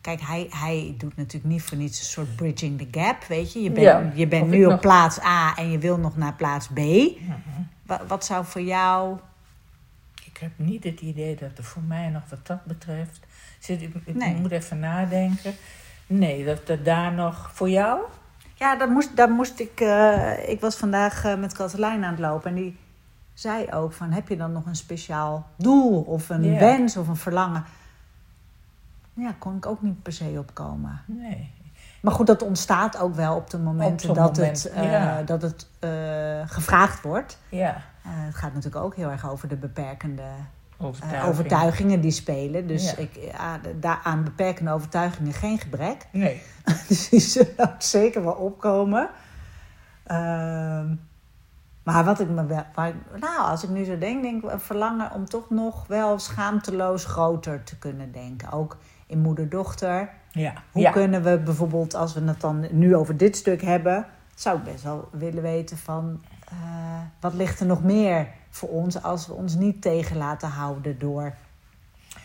Kijk, 0.00 0.20
hij, 0.20 0.46
hij 0.50 0.94
doet 0.98 1.16
natuurlijk 1.16 1.52
niet 1.52 1.62
voor 1.62 1.76
niets 1.78 1.98
een 1.98 2.04
soort 2.06 2.36
bridging 2.36 2.78
the 2.78 3.00
gap, 3.00 3.24
weet 3.24 3.52
je. 3.52 3.62
Je 3.62 3.70
bent, 3.70 3.86
Ja, 3.86 4.12
je 4.14 4.26
bent 4.26 4.48
nu 4.48 4.64
op 4.64 4.70
nog- 4.70 4.80
plaats 4.80 5.20
A 5.20 5.56
en 5.56 5.70
je 5.70 5.78
wil 5.78 5.98
nog 5.98 6.16
naar 6.16 6.34
plaats 6.34 6.66
B. 6.68 6.78
Wat, 7.86 8.00
wat 8.06 8.24
zou 8.24 8.44
voor 8.44 8.60
jou... 8.62 9.18
Ik 10.24 10.36
heb 10.44 10.52
niet 10.56 10.84
het 10.84 11.00
idee 11.00 11.36
dat 11.36 11.58
er 11.58 11.64
voor 11.64 11.82
mij 11.82 12.08
nog 12.08 12.22
wat 12.30 12.46
dat 12.46 12.64
betreft. 12.64 13.20
Zit, 13.58 13.82
ik, 13.82 13.94
ik 14.04 14.14
Nee. 14.14 14.34
moet 14.34 14.50
even 14.50 14.78
nadenken. 14.78 15.54
Nee, 16.06 16.44
dat 16.44 16.68
er 16.68 16.82
daar 16.82 17.12
nog. 17.12 17.50
Voor 17.54 17.70
jou? 17.70 18.00
Ja, 18.58 18.76
daar 18.76 18.90
moest, 18.90 19.16
daar 19.16 19.30
moest 19.30 19.60
ik... 19.60 19.80
eh, 19.80 20.48
ik 20.48 20.60
was 20.60 20.76
vandaag 20.76 21.24
eh, 21.24 21.36
met 21.36 21.52
Katelijn 21.52 22.04
aan 22.04 22.10
het 22.10 22.20
lopen 22.20 22.50
en 22.50 22.56
die 22.56 22.78
zei 23.34 23.66
ook 23.70 23.92
van... 23.92 24.10
heb 24.10 24.28
je 24.28 24.36
dan 24.36 24.52
nog 24.52 24.66
een 24.66 24.76
speciaal 24.76 25.46
doel 25.56 26.02
of 26.02 26.28
een 26.28 26.58
wens 26.58 26.96
of 26.96 27.08
een 27.08 27.16
verlangen? 27.16 27.64
Ja, 29.12 29.34
kon 29.38 29.56
ik 29.56 29.66
ook 29.66 29.82
niet 29.82 30.02
per 30.02 30.12
se 30.12 30.34
opkomen. 30.38 31.00
Nee. 31.06 31.56
Maar 32.00 32.12
goed, 32.12 32.26
dat 32.26 32.42
ontstaat 32.42 32.98
ook 32.98 33.14
wel 33.14 33.36
op 33.36 33.50
de 33.50 33.58
momenten 33.58 34.06
zo'n 34.06 34.14
dat, 34.14 34.36
moment, 34.36 34.62
het, 34.62 34.72
eh, 34.72 34.92
ja. 34.92 35.22
dat 35.22 35.42
het 35.42 35.66
eh, 35.78 35.90
gevraagd 36.44 37.02
wordt. 37.02 37.38
Ja. 37.48 37.74
Eh, 37.74 38.10
het 38.12 38.34
gaat 38.34 38.54
natuurlijk 38.54 38.84
ook 38.84 38.96
heel 38.96 39.10
erg 39.10 39.30
over 39.30 39.48
de 39.48 39.56
beperkende 39.56 40.22
eh, 40.78 40.84
Overtuiging. 40.86 41.28
overtuigingen 41.32 42.00
die 42.00 42.10
spelen. 42.10 42.66
Dus 42.66 42.90
Ja. 42.90 42.96
ik, 42.96 43.10
ja, 43.32 43.60
daar 43.80 44.00
aan 44.04 44.24
beperkende 44.24 44.72
overtuigingen 44.72 45.32
geen 45.32 45.58
gebrek. 45.58 46.06
Nee. 46.12 46.42
Dus 46.88 47.08
die 47.08 47.20
zullen 47.20 47.54
ook 47.72 47.82
zeker 47.82 48.24
wel 48.24 48.32
opkomen. 48.32 49.10
Ehm, 50.04 50.94
maar 51.82 52.04
wat 52.04 52.20
ik 52.20 52.28
me 52.28 52.46
wel. 52.46 52.64
waar 52.74 52.92
nou, 53.20 53.38
als 53.50 53.62
ik 53.62 53.68
nu 53.70 53.84
zo 53.84 53.98
denk, 53.98 54.22
denk 54.22 54.44
ik 54.44 54.50
een 54.52 54.60
verlangen 54.60 55.12
om 55.12 55.24
toch 55.24 55.50
nog 55.50 55.86
wel 55.86 56.18
schaamteloos 56.18 57.04
groter 57.04 57.62
te 57.64 57.78
kunnen 57.78 58.12
denken. 58.12 58.52
Ook 58.52 58.76
in 59.06 59.18
moeder-dochter. 59.18 60.10
Ja. 60.30 60.52
Hoe 60.72 60.82
ja. 60.82 60.90
kunnen 60.90 61.22
we 61.22 61.38
bijvoorbeeld, 61.38 61.94
als 61.94 62.14
we 62.14 62.20
het 62.24 62.40
dan 62.40 62.66
nu 62.70 62.96
over 62.96 63.16
dit 63.16 63.36
stuk 63.36 63.62
hebben, 63.62 64.06
zou 64.34 64.58
ik 64.58 64.64
best 64.64 64.82
wel 64.82 65.08
willen 65.12 65.42
weten 65.42 65.78
van 65.78 66.20
eh, 66.48 66.56
wat 67.20 67.34
ligt 67.34 67.60
er 67.60 67.66
nog 67.66 67.82
meer 67.82 68.28
voor 68.50 68.68
ons 68.68 69.02
als 69.02 69.26
we 69.26 69.32
ons 69.32 69.54
niet 69.54 69.82
tegen 69.82 70.16
laten 70.16 70.48
houden 70.48 70.98
door 70.98 71.34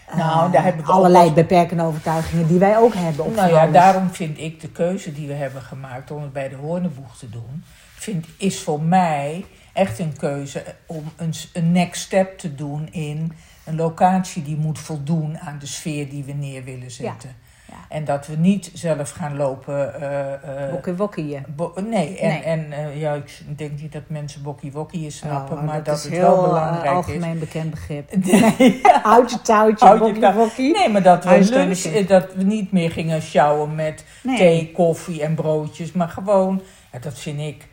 eh, 0.07 0.15
Nou, 0.15 0.51
daar 0.51 0.63
hebben 0.63 0.85
we 0.85 0.91
allerlei 0.91 1.31
beperkende 1.31 1.83
overtuigingen 1.83 2.47
die 2.47 2.59
wij 2.59 2.77
ook 2.77 2.93
hebben. 2.93 3.25
Op 3.25 3.35
Nou 3.35 3.51
ja, 3.51 3.61
alles. 3.61 3.73
daarom 3.73 4.09
vind 4.09 4.37
ik 4.37 4.59
de 4.59 4.69
keuze 4.69 5.13
die 5.13 5.27
we 5.27 5.33
hebben 5.33 5.61
gemaakt 5.61 6.11
om 6.11 6.21
het 6.21 6.33
bij 6.33 6.49
de 6.49 6.55
Hoorneboeg 6.55 7.17
te 7.17 7.29
doen, 7.29 7.63
vind, 7.95 8.25
is 8.37 8.61
voor 8.61 8.81
mij 8.81 9.45
echt 9.73 9.99
een 9.99 10.17
keuze 10.17 10.75
om 10.85 11.03
een, 11.15 11.33
een 11.53 11.71
next 11.71 12.01
step 12.01 12.37
te 12.37 12.55
doen 12.55 12.87
in 12.91 13.33
een 13.63 13.75
locatie 13.75 14.43
die 14.43 14.57
moet 14.57 14.79
voldoen 14.79 15.39
aan 15.39 15.59
de 15.59 15.65
sfeer 15.65 16.09
die 16.09 16.23
we 16.23 16.31
neer 16.33 16.63
willen 16.63 16.91
zetten. 16.91 17.29
Ja. 17.29 17.51
En 17.89 18.05
dat 18.05 18.27
we 18.27 18.35
niet 18.35 18.71
zelf 18.73 19.09
gaan 19.11 19.35
lopen. 19.35 20.01
eh, 20.01 20.33
eh, 20.65 20.71
Wokkie 20.71 20.93
wokkieën. 20.93 21.45
bo- 21.47 21.73
nee, 21.89 22.17
en, 22.19 22.27
Nee. 22.29 22.41
en 22.41 22.71
eh, 22.71 22.99
ja, 22.99 23.13
ik 23.13 23.57
denk 23.57 23.81
niet 23.81 23.91
dat 23.91 24.01
mensen 24.07 24.41
bokkie 24.41 24.71
wokkie 24.71 25.09
snappen, 25.11 25.57
Oh, 25.57 25.63
maar 25.63 25.83
dat, 25.83 25.97
is 25.97 26.03
het 26.03 26.11
heel 26.13 26.21
wel 26.21 26.37
eh, 26.37 26.43
belangrijk 26.43 26.93
algemeen 26.95 27.39
bekend 27.39 27.69
begrip. 27.69 28.11
is. 28.11 28.31
Nee, 28.57 28.81
Houd 29.03 29.31
je 29.31 29.41
touwtje, 29.41 30.33
wokkie. 30.33 30.73
Nee, 30.77 30.89
maar 30.89 31.03
dat 31.03 31.23
we, 31.23 31.39
lunch, 31.49 31.83
eh, 31.83 32.07
dat 32.07 32.33
we 32.33 32.43
niet 32.43 32.71
meer 32.71 32.91
gingen 32.91 33.21
sjouwen 33.21 33.75
met 33.75 34.05
Nee. 34.23 34.37
thee, 34.37 34.71
koffie 34.71 35.23
en 35.23 35.35
broodjes. 35.35 35.91
Maar 35.91 36.09
gewoon, 36.09 36.61
ja, 36.91 36.99
dat 36.99 37.19
vind 37.19 37.39
ik. 37.39 37.67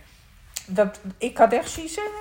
Dat, 0.66 1.00
ik 1.18 1.38
had 1.38 1.52
echt 1.52 1.70
zoiets 1.70 1.94
zeggen. 1.94 2.12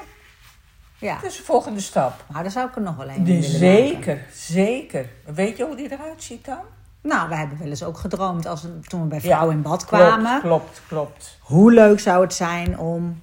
Ja, 0.97 1.15
Dat 1.21 1.32
is 1.32 1.38
de 1.38 1.43
volgende 1.43 1.79
stap. 1.79 2.23
maar 2.32 2.41
daar 2.43 2.51
zou 2.51 2.67
ik 2.69 2.75
er 2.75 2.82
nog 2.82 2.95
wel 2.95 3.10
een 3.10 3.23
Dus 3.23 3.36
maken. 3.45 3.60
zeker, 3.60 4.25
zeker. 4.34 5.10
Weet 5.25 5.58
je 5.58 5.65
hoe 5.65 5.75
die 5.75 5.91
eruit 5.91 6.23
ziet 6.23 6.45
dan? 6.45 6.60
Nou, 7.01 7.29
we 7.29 7.35
hebben 7.35 7.57
wel 7.57 7.67
eens 7.67 7.83
ook 7.83 7.97
gedroomd 7.97 8.45
als 8.45 8.62
we, 8.62 8.79
toen 8.79 9.01
we 9.01 9.07
bij 9.07 9.19
Ja, 9.21 9.38
Vrouw 9.38 9.49
in 9.49 9.62
Bad 9.62 9.85
kwamen. 9.85 10.41
Klopt, 10.41 10.41
klopt, 10.41 10.81
klopt. 10.88 11.38
Hoe 11.41 11.71
leuk 11.73 11.99
zou 11.99 12.21
het 12.21 12.33
zijn 12.33 12.77
om 12.79 13.21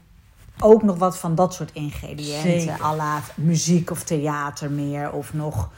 ook 0.60 0.82
nog 0.82 0.96
wat 0.98 1.18
van 1.18 1.34
dat 1.34 1.54
soort 1.54 1.72
ingrediënten, 1.72 2.60
Zeker. 2.60 2.82
à 2.82 2.94
la 2.94 3.18
muziek 3.34 3.90
of 3.90 4.02
theater 4.02 4.70
meer, 4.70 5.12
of 5.12 5.34
nog 5.34 5.70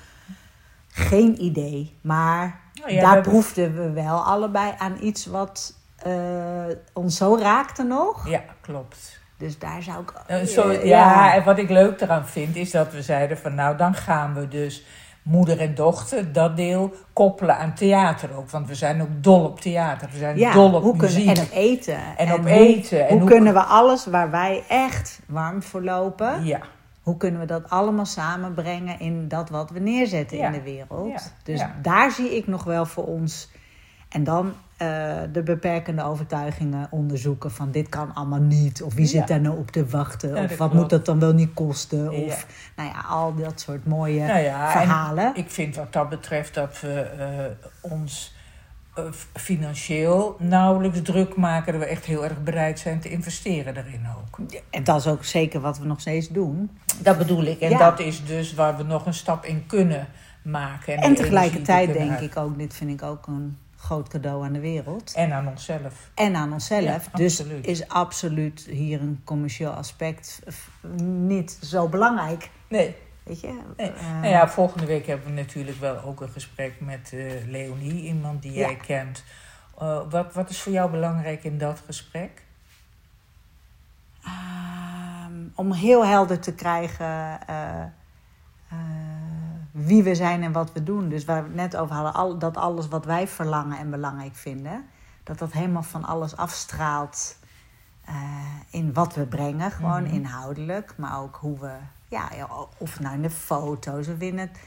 geen 0.88 1.42
idee. 1.42 1.96
Maar 2.00 2.60
Nou 2.74 2.92
ja, 2.92 3.00
daar 3.00 3.08
we 3.08 3.14
hebben- 3.14 3.32
proefden 3.32 3.74
we 3.74 3.90
wel 3.90 4.18
allebei 4.24 4.72
aan 4.78 4.96
iets 5.00 5.26
wat 5.26 5.74
eh, 5.98 6.12
ons 6.92 7.16
zo 7.16 7.36
raakte 7.40 7.82
nog. 7.82 8.28
Ja, 8.28 8.42
klopt. 8.60 9.18
Dus 9.36 9.58
daar 9.58 9.82
zou 9.82 10.02
ik. 10.02 10.46
Zo, 10.48 10.68
eh, 10.68 10.84
ja, 10.84 11.34
en 11.34 11.44
wat 11.44 11.58
ik 11.58 11.70
leuk 11.70 12.00
eraan 12.00 12.26
vind 12.26 12.56
is 12.56 12.70
dat 12.70 12.92
we 12.92 13.02
zeiden 13.02 13.38
van 13.38 13.54
nou 13.54 13.76
dan 13.76 13.94
gaan 13.94 14.34
we 14.34 14.48
dus 14.48 14.84
moeder 15.28 15.60
en 15.60 15.74
dochter 15.74 16.32
dat 16.32 16.56
deel 16.56 16.92
koppelen 17.12 17.56
aan 17.58 17.74
theater 17.74 18.28
ook. 18.36 18.50
Want 18.50 18.68
we 18.68 18.74
zijn 18.74 19.02
ook 19.02 19.08
dol 19.20 19.44
op 19.44 19.60
theater. 19.60 20.08
We 20.12 20.18
zijn 20.18 20.38
Ja, 20.38 20.52
dol 20.52 20.74
op 20.74 20.82
hoe 20.82 20.96
muziek. 20.96 21.24
kunnen, 21.26 21.42
en 21.42 21.48
op 21.50 21.56
eten. 21.56 21.98
En 22.16 22.32
op 22.32 22.38
hoe- 22.38 22.48
eten. 22.50 23.00
En 23.06 23.10
hoe, 23.10 23.20
hoe- 23.20 23.30
kunnen 23.30 23.52
we 23.52 23.62
alles 23.62 24.06
waar 24.06 24.30
wij 24.30 24.62
echt 24.68 25.20
warm 25.26 25.62
voor 25.62 25.82
lopen, 25.82 26.44
Ja, 26.44 26.60
hoe 27.02 27.16
kunnen 27.16 27.40
we 27.40 27.46
dat 27.46 27.70
allemaal 27.70 28.06
samenbrengen 28.06 29.00
in 29.00 29.28
dat 29.28 29.50
wat 29.50 29.70
we 29.70 29.78
neerzetten 29.80 30.36
Ja. 30.38 30.46
in 30.46 30.52
de 30.52 30.62
wereld? 30.62 31.32
Dus 31.42 31.64
daar 31.82 32.10
zie 32.10 32.36
ik 32.36 32.46
nog 32.46 32.64
wel 32.64 32.86
voor 32.86 33.04
ons. 33.06 33.50
En 34.08 34.24
dan 34.24 34.52
eh, 34.78 35.16
de 35.32 35.42
beperkende 35.42 36.02
overtuigingen 36.04 36.86
onderzoeken 36.90 37.50
van 37.50 37.70
dit 37.70 37.88
kan 37.88 38.14
allemaal 38.14 38.40
niet. 38.40 38.82
Of 38.82 38.94
wie 38.94 39.04
Ja. 39.04 39.10
zit 39.10 39.28
daar 39.28 39.40
nou 39.40 39.58
op 39.58 39.70
te 39.70 39.86
wachten? 39.86 40.28
Ja, 40.34 40.42
of 40.42 40.48
wat 40.48 40.56
klopt. 40.56 40.74
moet 40.74 40.90
dat 40.90 41.04
dan 41.06 41.18
wel 41.18 41.32
niet 41.32 41.54
kosten? 41.54 42.02
Ja. 42.02 42.08
Of 42.26 42.46
nou 42.76 42.88
ja, 42.88 43.00
al 43.08 43.34
dat 43.34 43.60
soort 43.60 43.86
mooie 43.86 44.26
Nou 44.26 44.38
ja, 44.40 44.64
en 44.66 44.70
verhalen. 44.80 45.30
Ik 45.34 45.50
vind 45.50 45.76
wat 45.76 45.92
dat 45.92 46.08
betreft 46.08 46.54
dat 46.54 46.80
we 46.80 47.00
eh, 47.00 47.90
ons 47.92 48.34
eh, 48.94 49.04
financieel 49.34 50.36
nauwelijks 50.38 50.98
druk 51.02 51.36
maken. 51.36 51.72
Dat 51.72 51.82
we 51.82 51.88
echt 51.88 52.04
heel 52.04 52.24
erg 52.24 52.42
bereid 52.42 52.78
zijn 52.78 53.00
te 53.00 53.08
investeren 53.10 53.74
daarin 53.74 54.06
ook. 54.18 54.38
En 54.70 54.84
dat 54.84 54.96
is 55.00 55.06
ook 55.06 55.24
zeker 55.24 55.60
wat 55.60 55.78
we 55.78 55.86
nog 55.86 56.00
steeds 56.00 56.28
doen. 56.28 56.70
Dat 57.02 57.18
bedoel 57.18 57.42
ik. 57.44 57.60
En 57.60 57.70
Ja. 57.70 57.78
dat 57.78 58.00
is 58.00 58.24
dus 58.24 58.54
waar 58.54 58.76
we 58.76 58.82
nog 58.82 59.06
een 59.06 59.14
stap 59.14 59.44
in 59.44 59.66
kunnen 59.66 60.06
maken. 60.42 60.96
En, 60.96 61.08
die 61.08 61.16
tegelijkertijd 61.16 61.92
denk 61.92 62.18
ik 62.18 62.36
ook, 62.36 62.58
dit 62.58 62.74
vind 62.74 62.90
ik 62.90 63.02
ook 63.02 63.26
een 63.26 63.58
groot 63.78 64.08
cadeau 64.08 64.44
aan 64.44 64.52
de 64.52 64.60
wereld. 64.60 65.12
En 65.14 65.32
aan 65.32 65.48
onszelf. 65.48 66.10
En 66.14 66.36
aan 66.36 66.52
onszelf. 66.52 66.82
Ja, 66.84 67.00
dus 67.14 67.40
absoluut. 67.40 67.66
is 67.66 67.88
absoluut 67.88 68.60
hier 68.70 69.00
een 69.00 69.20
commercieel 69.24 69.70
aspect 69.70 70.40
niet 71.02 71.58
zo 71.62 71.88
belangrijk. 71.88 72.50
Nee. 72.68 72.96
Weet 73.22 73.40
je? 73.40 73.58
Nee. 73.76 73.90
Eh, 73.92 74.12
Nou 74.12 74.26
ja, 74.26 74.48
volgende 74.48 74.86
week 74.86 75.06
hebben 75.06 75.26
we 75.26 75.32
natuurlijk 75.32 75.80
wel 75.80 76.02
ook 76.02 76.20
een 76.20 76.28
gesprek 76.28 76.80
met 76.80 77.10
eh, 77.12 77.46
Leonie, 77.46 78.02
iemand 78.02 78.42
die 78.42 78.52
Ja. 78.52 78.58
jij 78.58 78.76
kent. 78.76 79.24
Eh, 79.78 80.00
wat, 80.10 80.34
wat 80.34 80.50
is 80.50 80.60
voor 80.60 80.72
jou 80.72 80.90
belangrijk 80.90 81.44
in 81.44 81.58
dat 81.58 81.82
gesprek? 81.86 82.42
Ehm, 84.24 85.32
om 85.54 85.72
heel 85.72 86.06
helder 86.06 86.38
te 86.40 86.54
krijgen 86.54 87.40
wie 89.86 90.02
we 90.02 90.14
zijn 90.14 90.42
en 90.42 90.52
wat 90.52 90.72
we 90.72 90.82
doen. 90.82 91.08
Dus 91.08 91.24
waar 91.24 91.42
we 91.42 91.46
het 91.48 91.56
net 91.56 91.76
over 91.76 91.94
hadden, 91.94 92.14
al, 92.14 92.38
dat 92.38 92.56
alles 92.56 92.88
wat 92.88 93.04
wij 93.04 93.28
verlangen 93.28 93.78
en 93.78 93.90
belangrijk 93.90 94.34
vinden, 94.34 94.84
dat 95.22 95.38
dat 95.38 95.52
helemaal 95.52 95.82
van 95.82 96.04
alles 96.04 96.36
afstraalt. 96.36 97.36
eh, 98.04 98.14
in 98.70 98.92
wat 98.92 99.14
we 99.14 99.26
brengen, 99.26 99.70
gewoon 99.70 100.02
Mhm. 100.02 100.14
inhoudelijk. 100.14 100.94
Maar 100.96 101.20
ook 101.20 101.36
hoe 101.36 101.58
we, 101.58 101.72
ja, 102.08 102.28
of 102.78 103.00
nou 103.00 103.14
in 103.14 103.22
de 103.22 103.30
foto's 103.30 104.08
of 104.08 104.18
in 104.18 104.38
het 104.38 104.58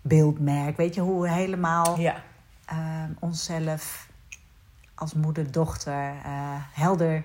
beeldmerk. 0.00 0.76
Weet 0.76 0.94
je, 0.94 1.00
hoe 1.00 1.22
we 1.22 1.30
helemaal 1.30 1.98
Ja, 2.00 2.22
eh, 2.64 2.76
onszelf 3.18 4.08
als 4.94 5.14
moeder, 5.14 5.50
dochter 5.52 6.08
eh, 6.24 6.32
helder 6.72 7.24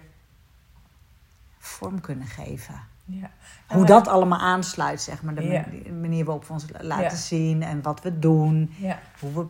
vorm 1.60 2.02
kunnen 2.02 2.28
geven. 2.28 2.76
Ja. 3.06 3.30
Hoe 3.68 3.86
dat 3.86 4.08
allemaal 4.08 4.40
aansluit, 4.40 5.02
zeg 5.02 5.22
maar. 5.24 5.36
De 5.36 5.44
Ja. 5.44 5.66
manier 6.02 6.26
waarop 6.26 6.46
we 6.48 6.54
ons 6.54 6.66
laten 6.80 7.04
Ja. 7.04 7.16
zien 7.16 7.64
en 7.64 7.82
wat 7.82 8.02
we 8.02 8.20
doen. 8.20 8.74
Ja. 8.78 9.00
Hoe 9.20 9.34
we, 9.34 9.46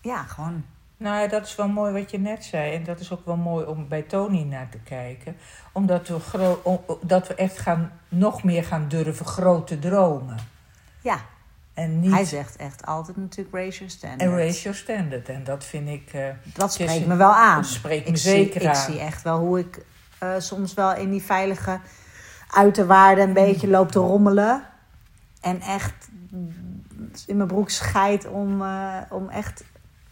ja, 0.00 0.22
gewoon. 0.22 0.64
Nou 0.96 1.20
ja, 1.20 1.26
dat 1.28 1.46
is 1.46 1.56
wel 1.56 1.68
mooi 1.68 1.92
wat 1.92 2.10
je 2.10 2.18
net 2.18 2.44
zei. 2.44 2.74
En 2.74 2.84
dat 2.84 3.00
is 3.00 3.12
ook 3.12 3.26
wel 3.26 3.36
mooi 3.36 3.66
om 3.66 3.88
bij 3.88 4.02
Tony 4.02 4.42
naar 4.42 4.68
te 4.68 4.78
kijken. 4.78 5.36
Omdat 5.72 6.08
we, 6.08 6.56
dat 7.02 7.28
we 7.28 7.34
echt 7.34 7.58
gaan, 7.58 7.92
nog 8.08 8.42
meer 8.42 8.64
gaan 8.64 8.88
durven 8.88 9.26
grote 9.26 9.78
dromen. 9.78 10.36
Ja, 11.00 11.18
En 11.74 12.00
niet 12.00 12.10
hij 12.10 12.24
zegt 12.24 12.56
echt 12.56 12.86
altijd 12.86 13.16
natuurlijk 13.16 13.72
your 13.74 13.90
standard. 13.90 14.20
en 14.30 14.50
your 14.52 14.76
standard. 14.76 15.28
En 15.28 15.44
dat 15.44 15.64
vind 15.64 15.88
ik... 15.88 16.12
eh, 16.12 16.28
Dat 16.54 16.72
spreekt 16.72 17.06
me 17.06 17.16
wel 17.16 17.34
aan. 17.34 17.56
dat 17.62 17.70
spreekt 17.70 18.04
me 18.04 18.10
ik 18.10 18.16
zeker 18.16 18.60
zie, 18.60 18.68
aan. 18.70 18.74
Ik 18.76 18.80
zie 18.82 19.00
echt 19.00 19.22
wel 19.22 19.38
hoe 19.38 19.58
ik 19.58 19.84
eh, 20.18 20.30
soms 20.38 20.74
wel 20.74 20.94
in 20.94 21.10
die 21.10 21.22
veilige 21.22 21.80
uiterwaarden 22.54 23.26
een 23.28 23.32
beetje 23.32 23.68
loop 23.68 23.90
te 23.90 23.98
rommelen. 23.98 24.62
En 25.40 25.60
echt 25.60 26.08
in 27.26 27.36
mijn 27.36 27.48
broek 27.48 27.70
scheid 27.70 28.28
om, 28.28 28.62
eh, 28.62 28.96
om 29.10 29.28
echt 29.28 29.64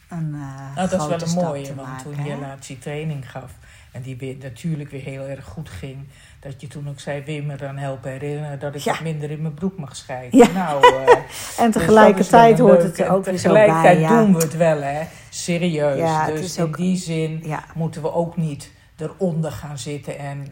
een 0.09 0.35
eh 0.35 0.75
Nou, 0.77 0.89
dat 0.89 1.01
is 1.23 1.35
wel 1.35 1.43
een 1.45 1.45
mooie, 1.45 1.75
want 1.75 1.89
maken, 1.89 2.03
toen 2.15 2.25
je 2.25 2.37
laatst 2.37 2.81
training 2.83 3.31
gaf... 3.31 3.53
en 3.93 4.03
die 4.03 4.17
weer, 4.17 4.37
natuurlijk 4.43 4.91
weer 4.91 5.01
heel 5.03 5.23
erg 5.27 5.45
goed 5.45 5.69
ging... 5.69 5.97
dat 6.41 6.61
je 6.61 6.67
toen 6.67 6.89
ook 6.89 7.01
zei, 7.01 7.23
wil 7.25 7.35
je 7.35 7.43
me 7.43 7.57
dan 7.57 7.77
helpen 7.77 8.11
herinneren... 8.11 8.59
dat 8.59 8.75
ik 8.75 8.81
Ja. 8.81 8.93
wat 8.93 9.01
minder 9.01 9.31
in 9.31 9.43
mijn 9.43 9.55
broek 9.55 9.79
mag 9.79 9.97
scheiden. 9.97 10.39
Ja. 10.39 10.47
Nou, 10.51 10.83
eh, 10.87 11.17
En 11.59 11.71
dus 11.71 11.73
tegelijkertijd 11.83 12.59
hoort 12.59 12.83
het 12.83 12.99
er 12.99 13.11
ook 13.11 13.25
weer 13.25 13.39
zo 13.39 13.53
bij. 13.53 13.67
Tegelijkertijd 13.67 14.11
Ja. 14.11 14.23
doen 14.25 14.35
we 14.35 14.43
het 14.43 14.57
wel, 14.57 14.83
hè. 14.83 15.03
Serieus. 15.29 16.27
Dus 16.27 16.57
in 16.57 16.65
ook- 16.65 16.77
die 16.77 16.97
zin 16.97 17.45
moeten 17.75 18.03
we 18.03 18.13
ook 18.13 18.37
niet 18.37 18.71
eronder 18.97 19.53
gaan 19.53 19.79
zitten 19.79 20.19
en... 20.19 20.47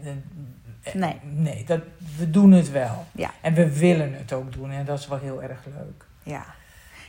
eh, 0.83 0.93
Nee. 0.93 1.19
Nee, 1.23 1.63
dat, 1.65 1.81
we 2.17 2.29
doen 2.29 2.51
het 2.51 2.71
wel. 2.71 3.05
Ja. 3.11 3.31
En 3.41 3.53
we 3.53 3.77
willen 3.79 4.13
het 4.13 4.33
ook 4.33 4.53
doen 4.53 4.71
en 4.71 4.85
dat 4.85 4.99
is 4.99 5.07
wel 5.07 5.19
heel 5.19 5.43
erg 5.43 5.65
leuk. 5.65 6.05
ja. 6.23 6.45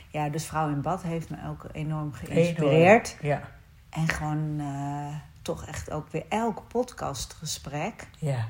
ja, 0.09 0.29
dus 0.29 0.45
Vrouw 0.45 0.69
in 0.69 0.81
Bad 0.81 1.01
heeft 1.03 1.29
me 1.29 1.37
ook 1.49 1.65
enorm 1.71 2.13
geïnspireerd. 2.13 3.17
Ja, 3.21 3.41
En 3.89 4.07
gewoon 4.09 4.55
eh, 4.59 5.15
toch 5.41 5.65
echt 5.65 5.91
ook 5.91 6.07
weer 6.11 6.25
elk 6.29 6.63
podcastgesprek 6.67 8.07
ja. 8.17 8.47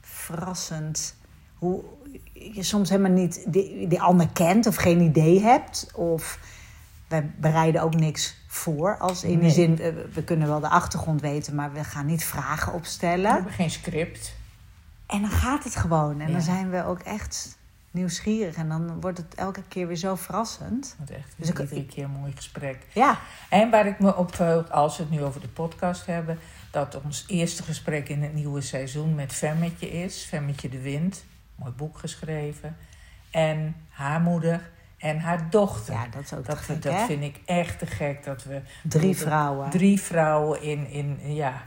verrassend 0.00 1.16
hoe 1.54 1.84
je 2.32 2.62
soms 2.62 2.88
helemaal 2.90 3.10
niet 3.12 3.44
die, 3.52 3.88
die 3.88 4.00
ander 4.00 4.28
kent 4.32 4.66
of 4.66 4.76
geen 4.76 5.00
idee 5.00 5.40
hebt. 5.40 5.90
Of 5.94 6.38
wij 7.08 7.30
bereiden 7.36 7.82
ook 7.82 7.94
niks 7.94 8.36
voor. 8.46 8.98
Als 8.98 9.24
in 9.24 9.30
Nee. 9.30 9.38
die 9.38 9.50
zin, 9.50 9.80
eh, 9.80 9.92
we 10.12 10.24
kunnen 10.24 10.48
wel 10.48 10.60
de 10.60 10.68
achtergrond 10.68 11.20
weten, 11.20 11.54
maar 11.54 11.72
we 11.72 11.84
gaan 11.84 12.06
niet 12.06 12.24
vragen 12.24 12.72
We 12.72 12.78
opstellen. 12.78 13.32
hebben 13.32 13.52
geen 13.52 13.70
script. 13.70 14.34
En 15.06 15.20
dan 15.20 15.30
gaat 15.30 15.64
het 15.64 15.76
gewoon. 15.76 16.20
En 16.20 16.26
Ja. 16.26 16.32
dan 16.32 16.42
zijn 16.42 16.70
we 16.70 16.84
ook 16.84 17.00
echt 17.00 17.58
nieuwsgierig. 17.90 18.54
En 18.56 18.68
dan 18.68 19.00
wordt 19.00 19.18
het 19.18 19.34
elke 19.34 19.62
keer 19.68 19.86
weer 19.86 19.96
zo 19.96 20.14
verrassend. 20.14 20.94
Want 20.98 21.10
echt, 21.10 21.34
Dus 21.36 21.48
ik- 21.48 21.58
iedere 21.58 21.86
keer 21.86 22.04
een 22.04 22.10
mooi 22.10 22.32
gesprek. 22.36 22.78
Ja, 22.92 23.18
En 23.48 23.70
waar 23.70 23.86
ik 23.86 23.98
me 23.98 24.16
op 24.16 24.34
verheug, 24.34 24.70
als 24.70 24.96
we 24.96 25.02
het 25.02 25.12
nu 25.12 25.22
over 25.22 25.40
de 25.40 25.48
podcast 25.48 26.06
hebben, 26.06 26.38
dat 26.70 27.00
ons 27.04 27.24
eerste 27.28 27.62
gesprek 27.62 28.08
in 28.08 28.22
het 28.22 28.34
nieuwe 28.34 28.60
seizoen 28.60 29.14
met 29.14 29.32
Femmetje 29.32 29.90
is. 29.90 30.24
Femmetje 30.24 30.68
de 30.68 30.80
Wind, 30.80 31.24
mooi 31.54 31.72
boek 31.72 31.98
geschreven. 31.98 32.76
En 33.30 33.76
haar 33.88 34.20
moeder 34.20 34.70
en 34.98 35.18
haar 35.18 35.50
dochter. 35.50 35.94
ja 35.94 36.06
dat 36.10 36.22
is 36.22 36.32
ook 36.34 36.46
dat 36.46 36.58
gek, 36.58 36.82
dat 36.82 36.92
hè? 36.92 37.04
vind 37.06 37.22
ik 37.22 37.40
echt 37.44 37.78
te 37.78 37.86
gek 37.86 38.24
dat 38.24 38.44
we 38.44 38.60
Drie 38.82 39.12
dat- 39.14 39.22
vrouwen. 39.22 39.70
drie 39.70 40.00
vrouwen 40.00 40.62
in, 40.62 40.88
in 40.90 41.34
ja, 41.34 41.62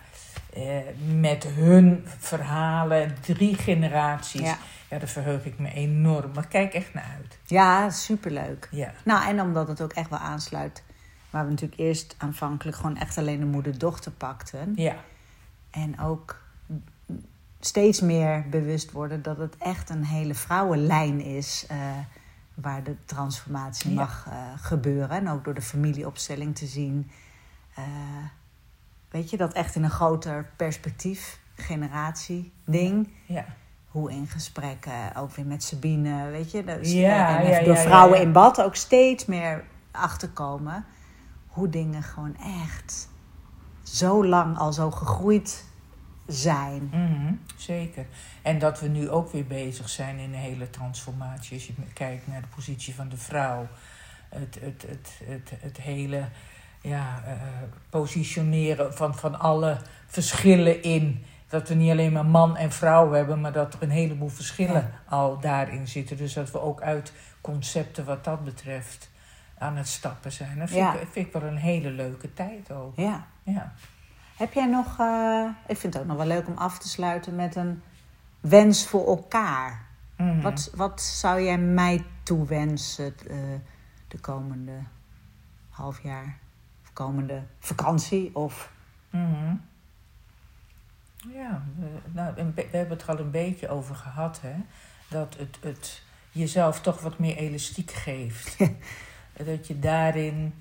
eh, 0.53 0.77
met 1.15 1.43
hun 1.43 2.03
verhalen, 2.17 3.15
drie 3.21 3.55
generaties. 3.55 4.41
Ja. 4.41 4.57
Ja. 4.89 4.97
daar 4.99 5.07
verheug 5.07 5.45
ik 5.45 5.59
me 5.59 5.73
enorm. 5.73 6.31
Maar 6.33 6.47
kijk 6.47 6.73
echt 6.73 6.93
naar 6.93 7.15
uit. 7.17 7.39
Ja, 7.45 7.89
superleuk. 7.89 8.67
Ja, 8.71 8.93
Nou, 9.03 9.27
en 9.27 9.41
omdat 9.41 9.67
het 9.67 9.81
ook 9.81 9.93
echt 9.93 10.09
wel 10.09 10.19
aansluit... 10.19 10.83
waar 11.29 11.43
we 11.43 11.49
natuurlijk 11.49 11.79
eerst 11.79 12.15
aanvankelijk 12.17 12.77
gewoon 12.77 12.97
echt 12.97 13.17
alleen 13.17 13.39
de 13.39 13.45
moeder-dochter 13.45 14.11
pakten... 14.11 14.73
ja, 14.75 14.95
En 15.71 15.99
ook 15.99 16.41
steeds 17.59 18.01
meer 18.01 18.45
bewust 18.49 18.91
worden 18.91 19.21
dat 19.21 19.37
het 19.37 19.57
echt 19.57 19.89
een 19.89 20.05
hele 20.05 20.33
vrouwenlijn 20.33 21.21
is 21.21 21.65
eh, 21.69 21.77
waar 22.53 22.83
de 22.83 22.95
transformatie 23.05 23.89
Ja. 23.89 23.95
mag 23.95 24.27
eh, 24.29 24.33
gebeuren. 24.55 25.09
En 25.09 25.29
ook 25.29 25.43
door 25.43 25.53
de 25.53 25.61
familieopstelling 25.61 26.55
te 26.55 26.65
zien. 26.65 27.11
Weet 29.09 29.29
je, 29.29 29.37
dat 29.37 29.53
echt 29.53 29.75
in 29.75 29.83
een 29.83 29.89
groter 29.89 30.49
perspectief, 30.55 31.39
generatie, 31.55 32.51
ding. 32.65 33.09
ja. 33.25 33.45
Hoe 33.87 34.11
in 34.11 34.27
gesprekken, 34.27 35.15
ook 35.15 35.31
weer 35.31 35.45
met 35.45 35.63
Sabine, 35.63 36.29
weet 36.29 36.51
je. 36.51 36.63
Dus, 36.63 36.91
Ja, 36.91 37.39
en 37.39 37.49
ja, 37.49 37.63
door 37.63 37.77
vrouwen 37.77 38.21
in 38.21 38.31
bad 38.31 38.61
ook 38.61 38.75
steeds 38.75 39.25
meer 39.25 39.63
achterkomen. 39.91 40.85
Hoe 41.47 41.69
dingen 41.69 42.03
gewoon 42.03 42.37
echt 42.65 43.09
zo 43.83 44.25
lang 44.25 44.57
al 44.57 44.73
zo 44.73 44.91
gegroeid 44.91 45.65
zijn. 46.27 46.89
Mhm, 46.91 47.33
zeker. 47.55 48.05
En 48.41 48.59
dat 48.59 48.79
we 48.79 48.87
nu 48.87 49.09
ook 49.09 49.31
weer 49.31 49.47
bezig 49.47 49.89
zijn 49.89 50.17
in 50.17 50.33
een 50.33 50.39
hele 50.39 50.69
transformatie. 50.69 51.53
Als 51.53 51.67
je 51.67 51.73
kijkt 51.93 52.27
naar 52.27 52.41
de 52.41 52.47
positie 52.55 52.95
van 52.95 53.09
de 53.09 53.17
vrouw. 53.17 53.67
Het, 54.29 54.57
het, 54.61 54.85
het, 54.87 55.19
het, 55.23 55.51
het 55.61 55.77
hele 55.77 56.23
ja, 56.81 57.21
eh, 57.25 57.31
positioneren 57.89 58.93
van, 58.93 59.15
van 59.15 59.39
alle 59.39 59.77
verschillen 60.07 60.83
in. 60.83 61.23
Dat 61.47 61.67
we 61.67 61.73
niet 61.73 61.91
alleen 61.91 62.11
maar 62.11 62.25
man 62.25 62.57
en 62.57 62.71
vrouw 62.71 63.11
hebben, 63.11 63.41
maar 63.41 63.51
dat 63.51 63.73
er 63.73 63.83
een 63.83 63.89
heleboel 63.89 64.29
verschillen 64.29 64.91
al 65.05 65.39
daarin 65.39 65.87
zitten. 65.87 66.17
Dus 66.17 66.33
dat 66.33 66.51
we 66.51 66.61
ook 66.61 66.81
uit 66.81 67.13
concepten 67.41 68.05
wat 68.05 68.23
dat 68.23 68.43
betreft 68.43 69.09
aan 69.57 69.77
het 69.77 69.87
stappen 69.87 70.31
zijn. 70.31 70.59
Dat 70.59 70.69
vind, 70.69 70.79
Ja. 70.79 70.93
ik, 70.93 71.07
vind 71.11 71.27
ik 71.27 71.33
wel 71.33 71.43
een 71.43 71.57
hele 71.57 71.89
leuke 71.89 72.33
tijd 72.33 72.71
ook. 72.71 72.95
Ja. 72.95 73.25
Ja. 73.43 73.73
Heb 74.37 74.53
jij 74.53 74.65
nog, 74.65 74.99
eh, 74.99 75.45
ik 75.67 75.77
vind 75.77 75.93
het 75.93 76.01
ook 76.01 76.07
nog 76.09 76.17
wel 76.17 76.25
leuk 76.25 76.47
om 76.47 76.57
af 76.57 76.79
te 76.79 76.89
sluiten 76.89 77.35
met 77.35 77.55
een 77.55 77.81
wens 78.39 78.87
voor 78.87 79.07
elkaar. 79.07 79.85
Mhm. 80.15 80.41
Wat, 80.41 80.71
wat 80.75 81.01
zou 81.01 81.41
jij 81.41 81.57
mij 81.57 82.05
toewensen 82.23 83.13
eh, 83.29 83.37
de 84.07 84.19
komende 84.19 84.79
half 85.69 86.03
jaar? 86.03 86.37
Komende 87.03 87.41
vakantie? 87.59 88.35
Of, 88.35 88.71
Mhm. 89.09 89.55
Ja, 91.33 91.63
we, 91.79 91.87
nou, 92.11 92.33
we 92.55 92.67
hebben 92.71 92.89
het 92.97 93.01
er 93.01 93.09
al 93.09 93.19
een 93.19 93.31
beetje 93.31 93.69
over 93.69 93.95
gehad, 93.95 94.39
hè? 94.41 94.55
Dat 95.09 95.35
het, 95.37 95.57
het 95.61 96.01
jezelf 96.31 96.81
toch 96.81 97.01
wat 97.01 97.19
meer 97.19 97.35
elastiek 97.35 97.91
geeft. 97.91 98.57
dat 99.45 99.67
je 99.67 99.79
daarin 99.79 100.53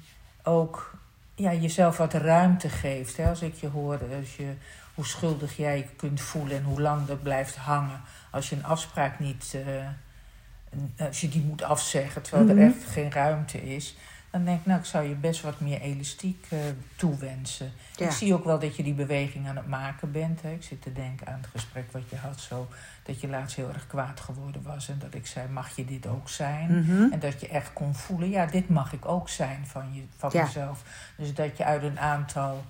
ook 0.42 0.94
ja, 1.34 1.52
jezelf 1.52 1.96
wat 1.96 2.12
ruimte 2.14 2.68
geeft. 2.68 3.16
Hè? 3.16 3.28
Als 3.28 3.42
ik 3.42 3.54
je 3.54 3.68
hoor, 3.68 3.98
als 4.18 4.36
je, 4.36 4.52
hoe 4.94 5.06
schuldig 5.06 5.56
jij 5.56 5.76
je 5.76 5.86
kunt 5.96 6.20
voelen 6.20 6.56
en 6.56 6.64
hoe 6.64 6.80
lang 6.80 7.06
dat 7.06 7.22
blijft 7.22 7.56
hangen. 7.56 8.00
Als 8.30 8.48
je 8.50 8.56
een 8.56 8.64
afspraak 8.64 9.18
niet, 9.18 9.56
eh, 9.66 11.06
als 11.06 11.20
je 11.20 11.28
die 11.28 11.42
moet 11.42 11.62
afzeggen, 11.62 12.22
terwijl 12.22 12.44
Mhm. 12.46 12.58
er 12.58 12.64
echt 12.66 12.84
geen 12.84 13.12
ruimte 13.12 13.74
is. 13.74 13.96
Dan 14.38 14.46
denk 14.46 14.58
ik, 14.60 14.66
nou, 14.66 14.78
ik 14.80 14.86
zou 14.86 15.08
je 15.08 15.14
best 15.14 15.40
wat 15.40 15.60
meer 15.60 15.80
elastiek 15.80 16.46
eh, 16.48 16.58
toewensen. 16.96 17.72
Ja. 17.96 18.06
Ik 18.06 18.12
zie 18.12 18.34
ook 18.34 18.44
wel 18.44 18.58
dat 18.58 18.76
je 18.76 18.82
die 18.82 18.94
beweging 18.94 19.48
aan 19.48 19.56
het 19.56 19.66
maken 19.66 20.12
bent. 20.12 20.42
Hè. 20.42 20.52
Ik 20.52 20.62
zit 20.62 20.82
te 20.82 20.92
denken 20.92 21.26
aan 21.26 21.38
het 21.40 21.46
gesprek 21.50 21.92
wat 21.92 22.10
je 22.10 22.16
had 22.16 22.40
zo. 22.40 22.68
Dat 23.02 23.20
je 23.20 23.28
laatst 23.28 23.56
heel 23.56 23.68
erg 23.68 23.86
kwaad 23.86 24.20
geworden 24.20 24.62
was. 24.62 24.88
En 24.88 24.98
dat 24.98 25.14
ik 25.14 25.26
zei, 25.26 25.48
mag 25.48 25.76
je 25.76 25.84
dit 25.84 26.06
ook 26.06 26.28
zijn? 26.28 26.78
Mhm. 26.78 27.12
En 27.12 27.18
dat 27.18 27.40
je 27.40 27.48
echt 27.48 27.72
kon 27.72 27.94
voelen, 27.94 28.30
ja, 28.30 28.46
dit 28.46 28.68
mag 28.68 28.92
ik 28.92 29.04
ook 29.06 29.28
zijn 29.28 29.66
van, 29.66 29.94
je, 29.94 30.02
van 30.16 30.30
Ja. 30.32 30.42
mezelf. 30.44 30.82
Dus 31.16 31.34
dat 31.34 31.56
je 31.56 31.64
uit 31.64 31.82
een 31.82 32.00
aantal 32.00 32.64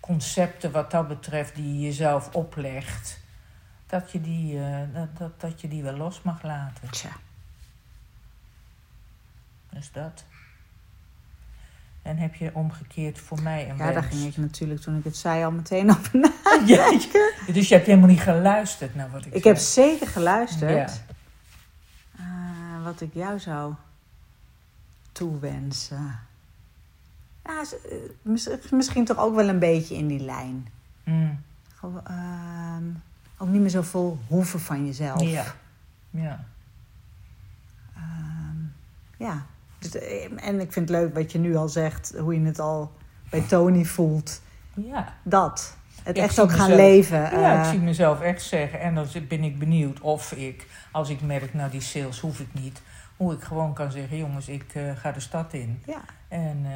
concepten 0.00 0.70
wat 0.70 0.90
dat 0.90 1.08
betreft 1.08 1.54
die 1.54 1.74
je 1.74 1.80
jezelf 1.80 2.34
oplegt... 2.34 3.18
Dat 3.86 4.10
je, 4.12 4.20
die, 4.20 4.58
eh, 4.64 4.78
dat, 4.92 5.18
dat, 5.18 5.40
dat 5.40 5.60
je 5.60 5.68
die 5.68 5.82
wel 5.82 5.96
los 5.96 6.22
mag 6.22 6.42
laten. 6.42 6.90
Tja. 6.90 7.10
Dus 9.70 9.92
dat. 9.92 10.24
En 12.10 12.16
heb 12.18 12.34
je 12.34 12.50
omgekeerd 12.54 13.18
voor 13.18 13.42
mij 13.42 13.70
een 13.70 13.76
Ja, 13.76 13.92
daar 13.92 14.02
ging 14.02 14.24
ik 14.26 14.36
natuurlijk 14.36 14.80
toen 14.80 14.96
ik 14.98 15.04
het 15.04 15.16
zei 15.16 15.44
al 15.44 15.50
meteen 15.50 15.90
over 15.90 16.18
na. 16.18 16.32
Ja, 16.66 16.86
je- 16.86 17.50
dus 17.52 17.68
je 17.68 17.74
hebt 17.74 17.86
helemaal 17.86 18.08
niet 18.08 18.20
geluisterd 18.20 18.94
naar 18.94 19.10
wat 19.10 19.26
ik, 19.26 19.34
Ik 19.34 19.42
zei. 19.42 19.54
heb 19.54 19.62
zeker 19.62 20.06
geluisterd. 20.06 20.70
Ja. 22.18 22.82
Wat 22.82 23.00
ik 23.00 23.14
jou 23.14 23.38
zou 23.38 23.74
toewensen. 25.12 26.18
Ja, 27.44 27.62
eh, 27.90 27.96
mis- 28.22 28.48
misschien 28.70 29.04
toch 29.04 29.18
ook 29.18 29.34
wel 29.34 29.48
een 29.48 29.58
beetje 29.58 29.94
in 29.96 30.06
die 30.06 30.20
lijn. 30.20 30.68
Mm, 31.04 31.40
ehm, 32.04 32.84
ook 33.36 33.48
niet 33.48 33.60
meer 33.60 33.70
zoveel 33.70 34.18
hoeven 34.26 34.60
van 34.60 34.86
jezelf. 34.86 35.20
Ja. 35.22 35.54
Ja. 36.10 36.44
Ehm, 37.96 38.56
ja. 39.16 39.46
Dus, 39.80 39.94
eh, 39.94 40.24
en 40.48 40.60
ik 40.60 40.72
vind 40.72 40.88
het 40.88 40.98
leuk 40.98 41.14
wat 41.14 41.32
je 41.32 41.38
nu 41.38 41.56
al 41.56 41.68
zegt, 41.68 42.14
hoe 42.18 42.40
je 42.40 42.46
het 42.46 42.58
al 42.58 42.92
bij 43.30 43.40
Tony 43.40 43.84
voelt. 43.84 44.42
Ja. 44.74 45.14
Dat. 45.22 45.76
Het 46.02 46.16
Ik 46.16 46.22
echt 46.22 46.40
ook 46.40 46.50
gaan 46.50 46.58
mezelf- 46.70 46.80
leven. 46.88 47.18
Ja, 47.40 47.52
ik 47.58 47.64
eh, 47.64 47.70
zie 47.70 47.78
mezelf 47.80 48.20
echt 48.20 48.42
zeggen. 48.42 48.80
En 48.80 48.94
dan 48.94 49.06
ben 49.28 49.44
ik 49.44 49.58
benieuwd 49.58 50.00
of 50.00 50.32
ik, 50.32 50.66
als 50.92 51.08
ik 51.08 51.20
merk, 51.22 51.54
nou 51.54 51.70
die 51.70 51.80
sales 51.80 52.20
hoef 52.20 52.40
ik 52.40 52.48
niet. 52.52 52.82
Hoe 53.16 53.32
ik 53.34 53.42
gewoon 53.42 53.74
kan 53.74 53.90
zeggen, 53.92 54.16
jongens, 54.16 54.48
ik 54.48 54.64
eh, 54.74 54.82
ga 54.96 55.12
de 55.12 55.20
stad 55.20 55.52
in. 55.52 55.82
ja. 55.86 56.00
En 56.28 56.66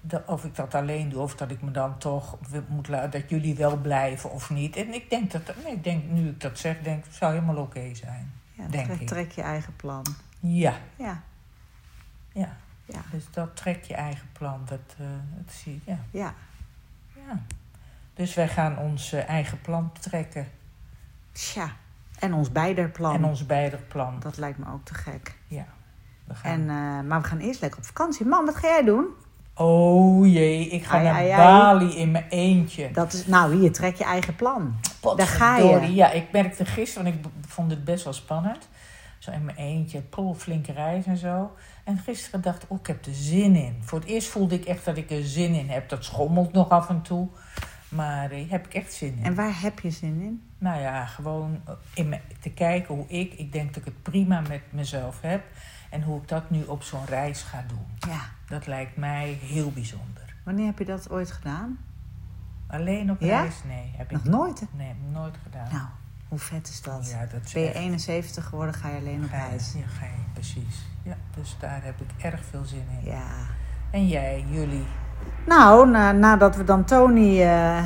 dat- 0.00 0.22
of 0.26 0.44
ik 0.44 0.54
dat 0.54 0.74
alleen 0.74 1.08
doe, 1.08 1.22
of 1.22 1.34
dat 1.36 1.50
ik 1.50 1.62
me 1.62 1.70
dan 1.70 1.98
toch 1.98 2.38
moet 2.68 2.88
laten, 2.88 3.10
dat 3.20 3.30
jullie 3.30 3.54
wel 3.54 3.76
blijven 3.76 4.30
of 4.32 4.50
niet. 4.50 4.76
En 4.76 4.94
ik 4.94 5.10
denk 5.10 5.30
dat, 5.30 5.42
nee, 5.64 5.72
ik 5.72 5.84
denk, 5.84 6.04
nu 6.10 6.28
ik 6.28 6.40
dat 6.40 6.58
zeg, 6.58 6.80
denk 6.82 7.04
het 7.04 7.14
zou 7.14 7.32
helemaal 7.32 7.56
oké 7.56 7.94
zijn. 7.94 8.32
ja 8.52 8.66
Denk 8.68 8.84
trek, 8.86 9.00
ik. 9.00 9.06
trek 9.06 9.30
je 9.32 9.42
eigen 9.42 9.76
plan. 9.76 10.02
Ja, 10.40 10.74
Ja, 10.96 11.22
ja. 12.40 12.56
ja, 12.84 13.00
Dus 13.10 13.24
dat 13.30 13.56
trek 13.56 13.84
je 13.84 13.94
eigen 13.94 14.28
plan. 14.32 14.60
Dat, 14.64 14.96
dat 15.36 15.54
zie 15.54 15.74
ik, 15.74 15.82
ja. 15.84 15.98
ja. 16.10 16.34
ja. 17.14 17.42
Dus 18.14 18.34
wij 18.34 18.48
gaan 18.48 18.78
ons 18.78 19.12
eh, 19.12 19.28
eigen 19.28 19.60
plan 19.60 19.92
trekken. 20.00 20.48
Tja. 21.32 21.70
En 22.18 22.34
ons 22.34 22.52
beider 22.52 22.88
plan. 22.88 23.14
En 23.14 23.24
ons 23.24 23.46
beider 23.46 23.78
plan. 23.78 24.16
Dat 24.20 24.36
lijkt 24.36 24.58
me 24.58 24.64
ook 24.72 24.84
te 24.84 24.94
gek. 24.94 25.34
Ja. 25.46 25.66
We 26.24 26.34
gaan. 26.34 26.52
En, 26.52 26.60
eh, 26.60 27.08
maar 27.08 27.20
we 27.20 27.26
gaan 27.26 27.38
eerst 27.38 27.60
lekker 27.60 27.78
op 27.78 27.86
vakantie. 27.86 28.26
Mam, 28.26 28.44
wat 28.44 28.56
ga 28.56 28.68
jij 28.68 28.84
doen? 28.84 29.06
Oh 29.54 30.26
jee, 30.26 30.68
ik 30.68 30.84
ga 30.84 30.96
Ai, 30.96 31.04
naar 31.04 31.14
ai, 31.14 31.30
ai. 31.30 31.36
Bali 31.36 31.96
in 31.96 32.10
mijn 32.10 32.26
eentje. 32.28 32.90
Dat 32.90 33.12
is, 33.12 33.26
nou, 33.26 33.54
hier, 33.54 33.72
trek 33.72 33.96
je 33.96 34.04
eigen 34.04 34.36
plan. 34.36 34.74
daar 35.16 35.26
ga 35.26 35.56
je. 35.56 35.94
Ja, 35.94 36.10
ik 36.10 36.32
merkte 36.32 36.64
gisteren, 36.64 37.12
want 37.12 37.24
ik 37.24 37.30
vond 37.46 37.70
het 37.70 37.84
best 37.84 38.04
wel 38.04 38.12
spannend. 38.12 38.68
Zo 39.18 39.30
in 39.30 39.44
mijn 39.44 39.56
eentje, 39.56 40.00
pol, 40.00 40.34
flinke 40.34 40.72
reis 40.72 41.06
en 41.06 41.16
zo. 41.16 41.56
En 41.84 41.98
gisteren 41.98 42.40
dacht 42.40 42.62
ik, 42.62 42.70
oh, 42.70 42.78
ik 42.80 42.86
heb 42.86 43.04
er 43.06 43.14
zin 43.14 43.56
in. 43.56 43.76
Voor 43.80 43.98
het 43.98 44.08
eerst 44.08 44.28
voelde 44.28 44.54
ik 44.54 44.64
echt 44.64 44.84
dat 44.84 44.96
ik 44.96 45.10
er 45.10 45.24
zin 45.24 45.54
in 45.54 45.68
heb. 45.70 45.88
Dat 45.88 46.04
schommelt 46.04 46.52
nog 46.52 46.68
af 46.68 46.88
en 46.88 47.02
toe. 47.02 47.28
Maar 47.88 48.30
eh, 48.30 48.50
heb 48.50 48.66
ik 48.66 48.74
echt 48.74 48.92
zin 48.92 49.16
in. 49.18 49.24
En 49.24 49.34
waar 49.34 49.60
heb 49.60 49.78
je 49.80 49.90
zin 49.90 50.20
in? 50.20 50.42
Nou 50.58 50.80
ja, 50.80 51.06
gewoon 51.06 51.60
eh, 51.66 51.72
in 51.94 52.08
me, 52.08 52.20
te 52.40 52.50
kijken 52.50 52.94
hoe 52.94 53.06
ik, 53.08 53.32
ik 53.34 53.52
denk 53.52 53.68
dat 53.68 53.76
ik 53.76 53.84
het 53.84 54.02
prima 54.02 54.40
met 54.40 54.62
mezelf 54.70 55.20
heb. 55.20 55.42
En 55.90 56.02
hoe 56.02 56.20
ik 56.22 56.28
dat 56.28 56.50
nu 56.50 56.62
op 56.64 56.82
zo'n 56.82 57.04
reis 57.06 57.42
ga 57.42 57.64
doen. 57.68 58.12
Ja. 58.12 58.20
Dat 58.48 58.66
lijkt 58.66 58.96
mij 58.96 59.38
heel 59.42 59.70
bijzonder. 59.72 60.34
Wanneer 60.44 60.66
heb 60.66 60.78
je 60.78 60.84
dat 60.84 61.10
ooit 61.10 61.30
gedaan? 61.30 61.78
Alleen 62.66 63.10
op 63.10 63.20
Ja? 63.20 63.40
reis? 63.40 63.54
Nee, 63.66 63.90
heb 63.96 64.10
Nog 64.10 64.24
ik 64.24 64.30
nooit? 64.30 64.60
hè? 64.60 64.66
Nee, 64.76 64.86
heb 64.86 64.96
ik 64.96 65.12
nooit 65.12 65.36
gedaan. 65.42 65.68
Nou, 65.72 65.86
hoe 66.28 66.38
vet 66.38 66.68
is 66.68 66.82
dat? 66.82 67.10
ja, 67.10 67.26
dat 67.32 67.40
is 67.44 67.52
Ben 67.52 67.62
je 67.62 67.68
echt- 67.68 67.78
71 67.78 68.44
geworden, 68.44 68.74
ga 68.74 68.88
je 68.88 68.96
alleen 68.98 69.24
op 69.24 69.30
reis. 69.30 69.72
Ja, 69.76 69.86
ga 69.98 70.04
je, 70.04 70.10
precies. 70.32 70.86
Ja, 71.02 71.16
dus 71.36 71.56
daar 71.60 71.80
heb 71.84 72.00
ik 72.00 72.24
erg 72.24 72.40
veel 72.50 72.64
zin 72.64 72.84
in. 73.00 73.10
Ja. 73.10 73.22
En 73.90 74.08
jij, 74.08 74.44
jullie? 74.50 74.86
Nou, 75.46 75.88
na- 75.90 76.12
nadat 76.12 76.56
we 76.56 76.64
dan 76.64 76.84
Tony... 76.84 77.42
eh, 77.42 77.84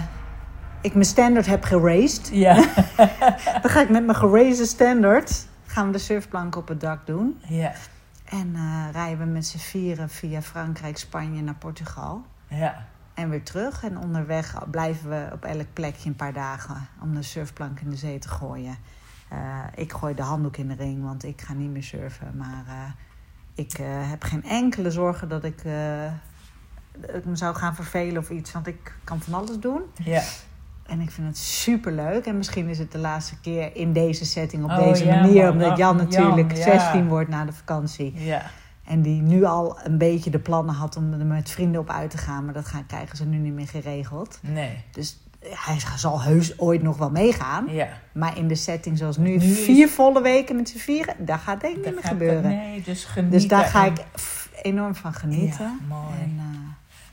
ik 0.81 0.93
mijn 0.93 1.05
standard 1.05 1.47
heb 1.47 1.65
geraced. 1.65 2.29
Ja. 2.33 2.55
Dan 3.63 3.71
ga 3.71 3.81
ik 3.81 3.89
met 3.91 4.05
mijn 4.05 4.17
gerazen 4.19 4.67
standard... 4.67 5.47
gaan 5.67 5.87
we 5.87 5.93
de 5.93 5.99
surfplank 5.99 6.57
op 6.57 6.69
het 6.69 6.81
dak 6.81 7.07
doen. 7.07 7.41
ja. 7.47 7.73
En 8.25 8.53
eh, 8.55 8.85
rijden 8.93 9.19
we 9.19 9.25
met 9.25 9.47
z'n 9.47 9.59
vieren 9.59 10.09
via 10.09 10.43
Frankrijk, 10.43 10.99
Spanje 10.99 11.43
naar 11.43 11.55
Portugal. 11.55 12.25
Ja. 12.49 12.87
En 13.15 13.31
weer 13.31 13.43
terug. 13.43 13.85
En 13.85 13.99
onderweg 13.99 14.71
blijven 14.71 15.11
we 15.11 15.29
op 15.33 15.45
elk 15.45 15.67
plekje 15.73 16.09
een 16.09 16.17
paar 16.17 16.33
dagen 16.33 16.89
om 17.03 17.15
de 17.15 17.23
surfplank 17.23 17.81
in 17.81 17.91
de 17.91 17.97
zee 17.97 18.19
te 18.19 18.29
gooien. 18.29 18.77
Eh, 19.29 19.39
ik 19.75 19.93
gooi 19.93 20.15
de 20.15 20.23
handdoek 20.23 20.57
in 20.57 20.69
de 20.69 20.75
ring, 20.75 21.03
want 21.03 21.25
ik 21.25 21.41
ga 21.41 21.53
niet 21.53 21.71
meer 21.71 21.83
surfen. 21.83 22.37
Maar 22.37 22.65
eh, 22.67 22.91
ik 23.55 23.73
eh, 23.73 23.87
heb 23.89 24.23
geen 24.23 24.45
enkele 24.45 24.91
zorgen 24.91 25.29
dat 25.29 25.45
ik, 25.45 25.63
dat 27.13 27.25
me 27.25 27.37
zou 27.37 27.55
gaan 27.55 27.75
vervelen 27.75 28.23
of 28.23 28.31
iets. 28.31 28.53
Want 28.53 28.67
ik 28.67 28.95
kan 29.05 29.21
van 29.21 29.35
alles 29.35 29.59
doen. 29.59 29.83
Ja. 30.05 30.23
En 30.83 31.01
ik 31.01 31.11
vind 31.11 31.27
het 31.27 31.39
super 31.39 31.93
leuk. 31.93 32.27
En 32.27 32.37
misschien 32.37 32.69
is 32.69 32.79
het 32.79 32.93
de 32.93 32.99
laatste 32.99 33.41
keer 33.41 33.77
in 33.77 33.93
deze 33.93 34.25
setting 34.25 34.65
op 34.65 34.71
Oh, 34.71 34.79
deze 34.79 35.05
ja, 35.05 35.21
manier. 35.21 35.43
man. 35.45 35.53
Omdat 35.53 35.77
Jan 35.77 35.97
natuurlijk 35.97 36.57
Jan, 36.57 36.73
ja. 36.73 36.81
16 36.81 37.09
wordt 37.09 37.29
na 37.29 37.45
de 37.45 37.53
vakantie. 37.53 38.13
Ja. 38.25 38.43
En 38.85 39.03
die 39.03 39.23
nu 39.23 39.45
al 39.45 39.79
een 39.85 39.99
beetje 39.99 40.31
de 40.31 40.39
plannen 40.39 40.75
had 40.75 40.97
om 40.97 41.13
er 41.13 41.27
met 41.27 41.51
vrienden 41.51 41.81
op 41.81 41.91
uit 41.91 42.11
te 42.11 42.19
gaan. 42.19 42.45
Maar 42.45 42.55
dat 42.55 42.67
gaan, 42.67 42.87
krijgen 42.87 43.17
ze 43.17 43.25
nu 43.27 43.37
niet 43.39 43.53
meer 43.53 43.69
geregeld. 43.69 44.39
Nee. 44.43 44.77
Dus 44.91 45.21
hij 45.41 45.77
zal 45.97 46.23
heus 46.23 46.59
ooit 46.59 46.83
nog 46.83 46.97
wel 46.99 47.11
meegaan. 47.11 47.67
Ja. 47.69 47.89
Maar 48.13 48.37
in 48.39 48.49
de 48.49 48.55
setting 48.55 48.99
zoals 48.99 49.17
nu, 49.17 49.29
Nu 49.29 49.35
is- 49.45 49.59
vier 49.65 49.89
volle 49.89 50.23
weken 50.23 50.57
met 50.57 50.69
z'n 50.69 50.79
vieren, 50.79 51.15
daar 51.27 51.39
gaat 51.39 51.61
denk 51.61 51.77
ik 51.77 51.85
Dat 51.85 51.93
niet 51.93 52.03
meer 52.03 52.11
gebeuren. 52.13 52.43
Nee, 52.51 52.83
dus 52.83 53.05
genieten. 53.05 53.39
dus 53.39 53.49
daar 53.49 53.65
ga 53.65 53.87
en- 53.87 53.93
ik 53.93 54.05
enorm 54.63 54.95
van 54.95 55.13
genieten. 55.13 55.65
Ja, 55.65 55.77
mooi. 55.89 56.15
En 56.23 56.37
eh, 56.39 56.45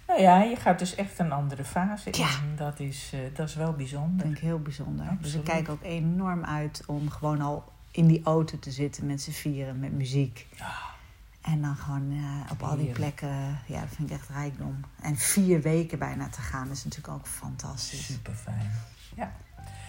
Nou 0.08 0.21
ja, 0.21 0.41
je 0.43 0.55
gaat 0.55 0.79
dus 0.79 0.95
echt 0.95 1.19
een 1.19 1.32
andere 1.32 1.63
fase 1.63 2.10
Ja. 2.12 2.27
in. 2.27 2.55
Dat 2.55 2.79
is, 2.79 3.12
eh, 3.13 3.19
dat 3.36 3.47
is 3.47 3.55
wel 3.55 3.65
dat 3.65 3.77
bijzonder. 3.77 4.21
vind 4.25 4.38
ik 4.38 4.43
heel 4.43 4.60
bijzonder. 4.60 5.05
Dus 5.21 5.34
ik 5.34 5.43
kijk 5.43 5.69
ook 5.69 5.84
enorm 5.84 6.45
uit 6.45 6.84
om 6.88 7.10
gewoon 7.10 7.41
al 7.41 7.63
in 7.91 8.08
die 8.08 8.21
auto 8.23 8.60
te 8.60 8.71
zitten 8.71 9.05
met 9.05 9.21
z'n 9.21 9.32
vieren, 9.32 9.79
met 9.79 9.91
muziek. 9.91 10.47
En 11.51 11.62
dan 11.62 11.75
gewoon 11.75 12.12
eh, 12.12 12.51
op 12.51 12.62
al 12.63 12.75
die 12.77 12.91
plekken, 12.91 13.57
ja, 13.65 13.79
dat 13.79 13.89
vind 13.95 14.09
ik 14.09 14.15
echt 14.17 14.29
rijkdom. 14.29 14.79
En 15.01 15.15
vier 15.17 15.62
weken 15.62 15.99
bijna 15.99 16.27
te 16.29 16.41
gaan 16.41 16.69
is 16.71 16.83
natuurlijk 16.83 17.13
ook 17.13 17.27
fantastisch. 17.27 18.05
Super 18.05 18.33
fijn. 18.33 18.71
Ja. 19.15 19.31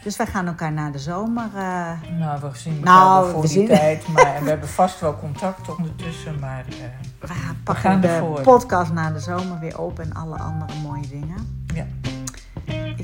Dus 0.02 0.16
wij 0.16 0.26
gaan 0.26 0.46
elkaar 0.46 0.72
na 0.72 0.90
de 0.90 0.98
zomer. 0.98 1.44
eh, 1.54 1.92
Nou, 2.18 2.40
we 2.40 2.50
zien 2.58 2.76
elkaar 2.76 2.94
Nou, 2.94 3.22
wel 3.24 3.32
voor 3.32 3.40
we 3.42 3.48
die 3.48 3.56
zien- 3.56 3.66
tijd. 3.66 4.08
Maar 4.08 4.34
en 4.34 4.42
we 4.42 4.48
hebben 4.48 4.68
vast 4.68 5.00
wel 5.00 5.18
contact 5.18 5.68
ondertussen. 5.76 6.38
Maar 6.38 6.64
eh, 6.68 7.28
we 7.64 7.74
gaan 7.74 8.00
de 8.00 8.08
ervoor. 8.08 8.40
podcast 8.40 8.92
na 8.92 9.10
de 9.10 9.18
zomer 9.20 9.58
weer 9.58 9.78
open 9.80 10.04
en 10.04 10.12
alle 10.14 10.38
andere 10.38 10.78
mooie 10.78 11.08
dingen. 11.08 11.64
ja. 11.74 11.86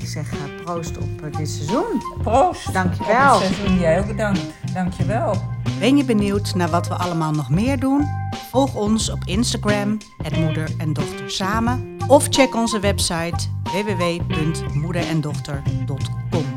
Ik 0.07 0.13
zeg 0.13 0.31
eh, 0.31 0.37
proost 0.63 0.97
op 0.97 1.21
eh, 1.23 1.37
dit 1.37 1.49
seizoen. 1.49 2.01
Proost. 2.21 2.73
Dankjewel. 2.73 3.35
Op 3.35 3.41
het 3.41 3.53
seizoen. 3.53 3.79
Jij 3.79 3.99
ook 3.99 4.07
bedankt. 4.07 4.41
Dankjewel. 4.73 5.35
Ben 5.79 5.97
je 5.97 6.05
benieuwd 6.05 6.55
naar 6.55 6.69
wat 6.69 6.87
we 6.87 6.93
allemaal 6.93 7.31
nog 7.31 7.49
meer 7.49 7.79
doen? 7.79 8.05
Volg 8.51 8.75
ons 8.75 9.09
op 9.09 9.19
Instagram, 9.25 9.97
het 10.23 10.37
moeder 10.37 10.69
en 10.77 10.93
dochter 10.93 11.31
samen. 11.31 11.97
Of 12.07 12.27
check 12.29 12.55
onze 12.55 12.79
website 12.79 13.37
www.moederendochter.com. 13.63 16.56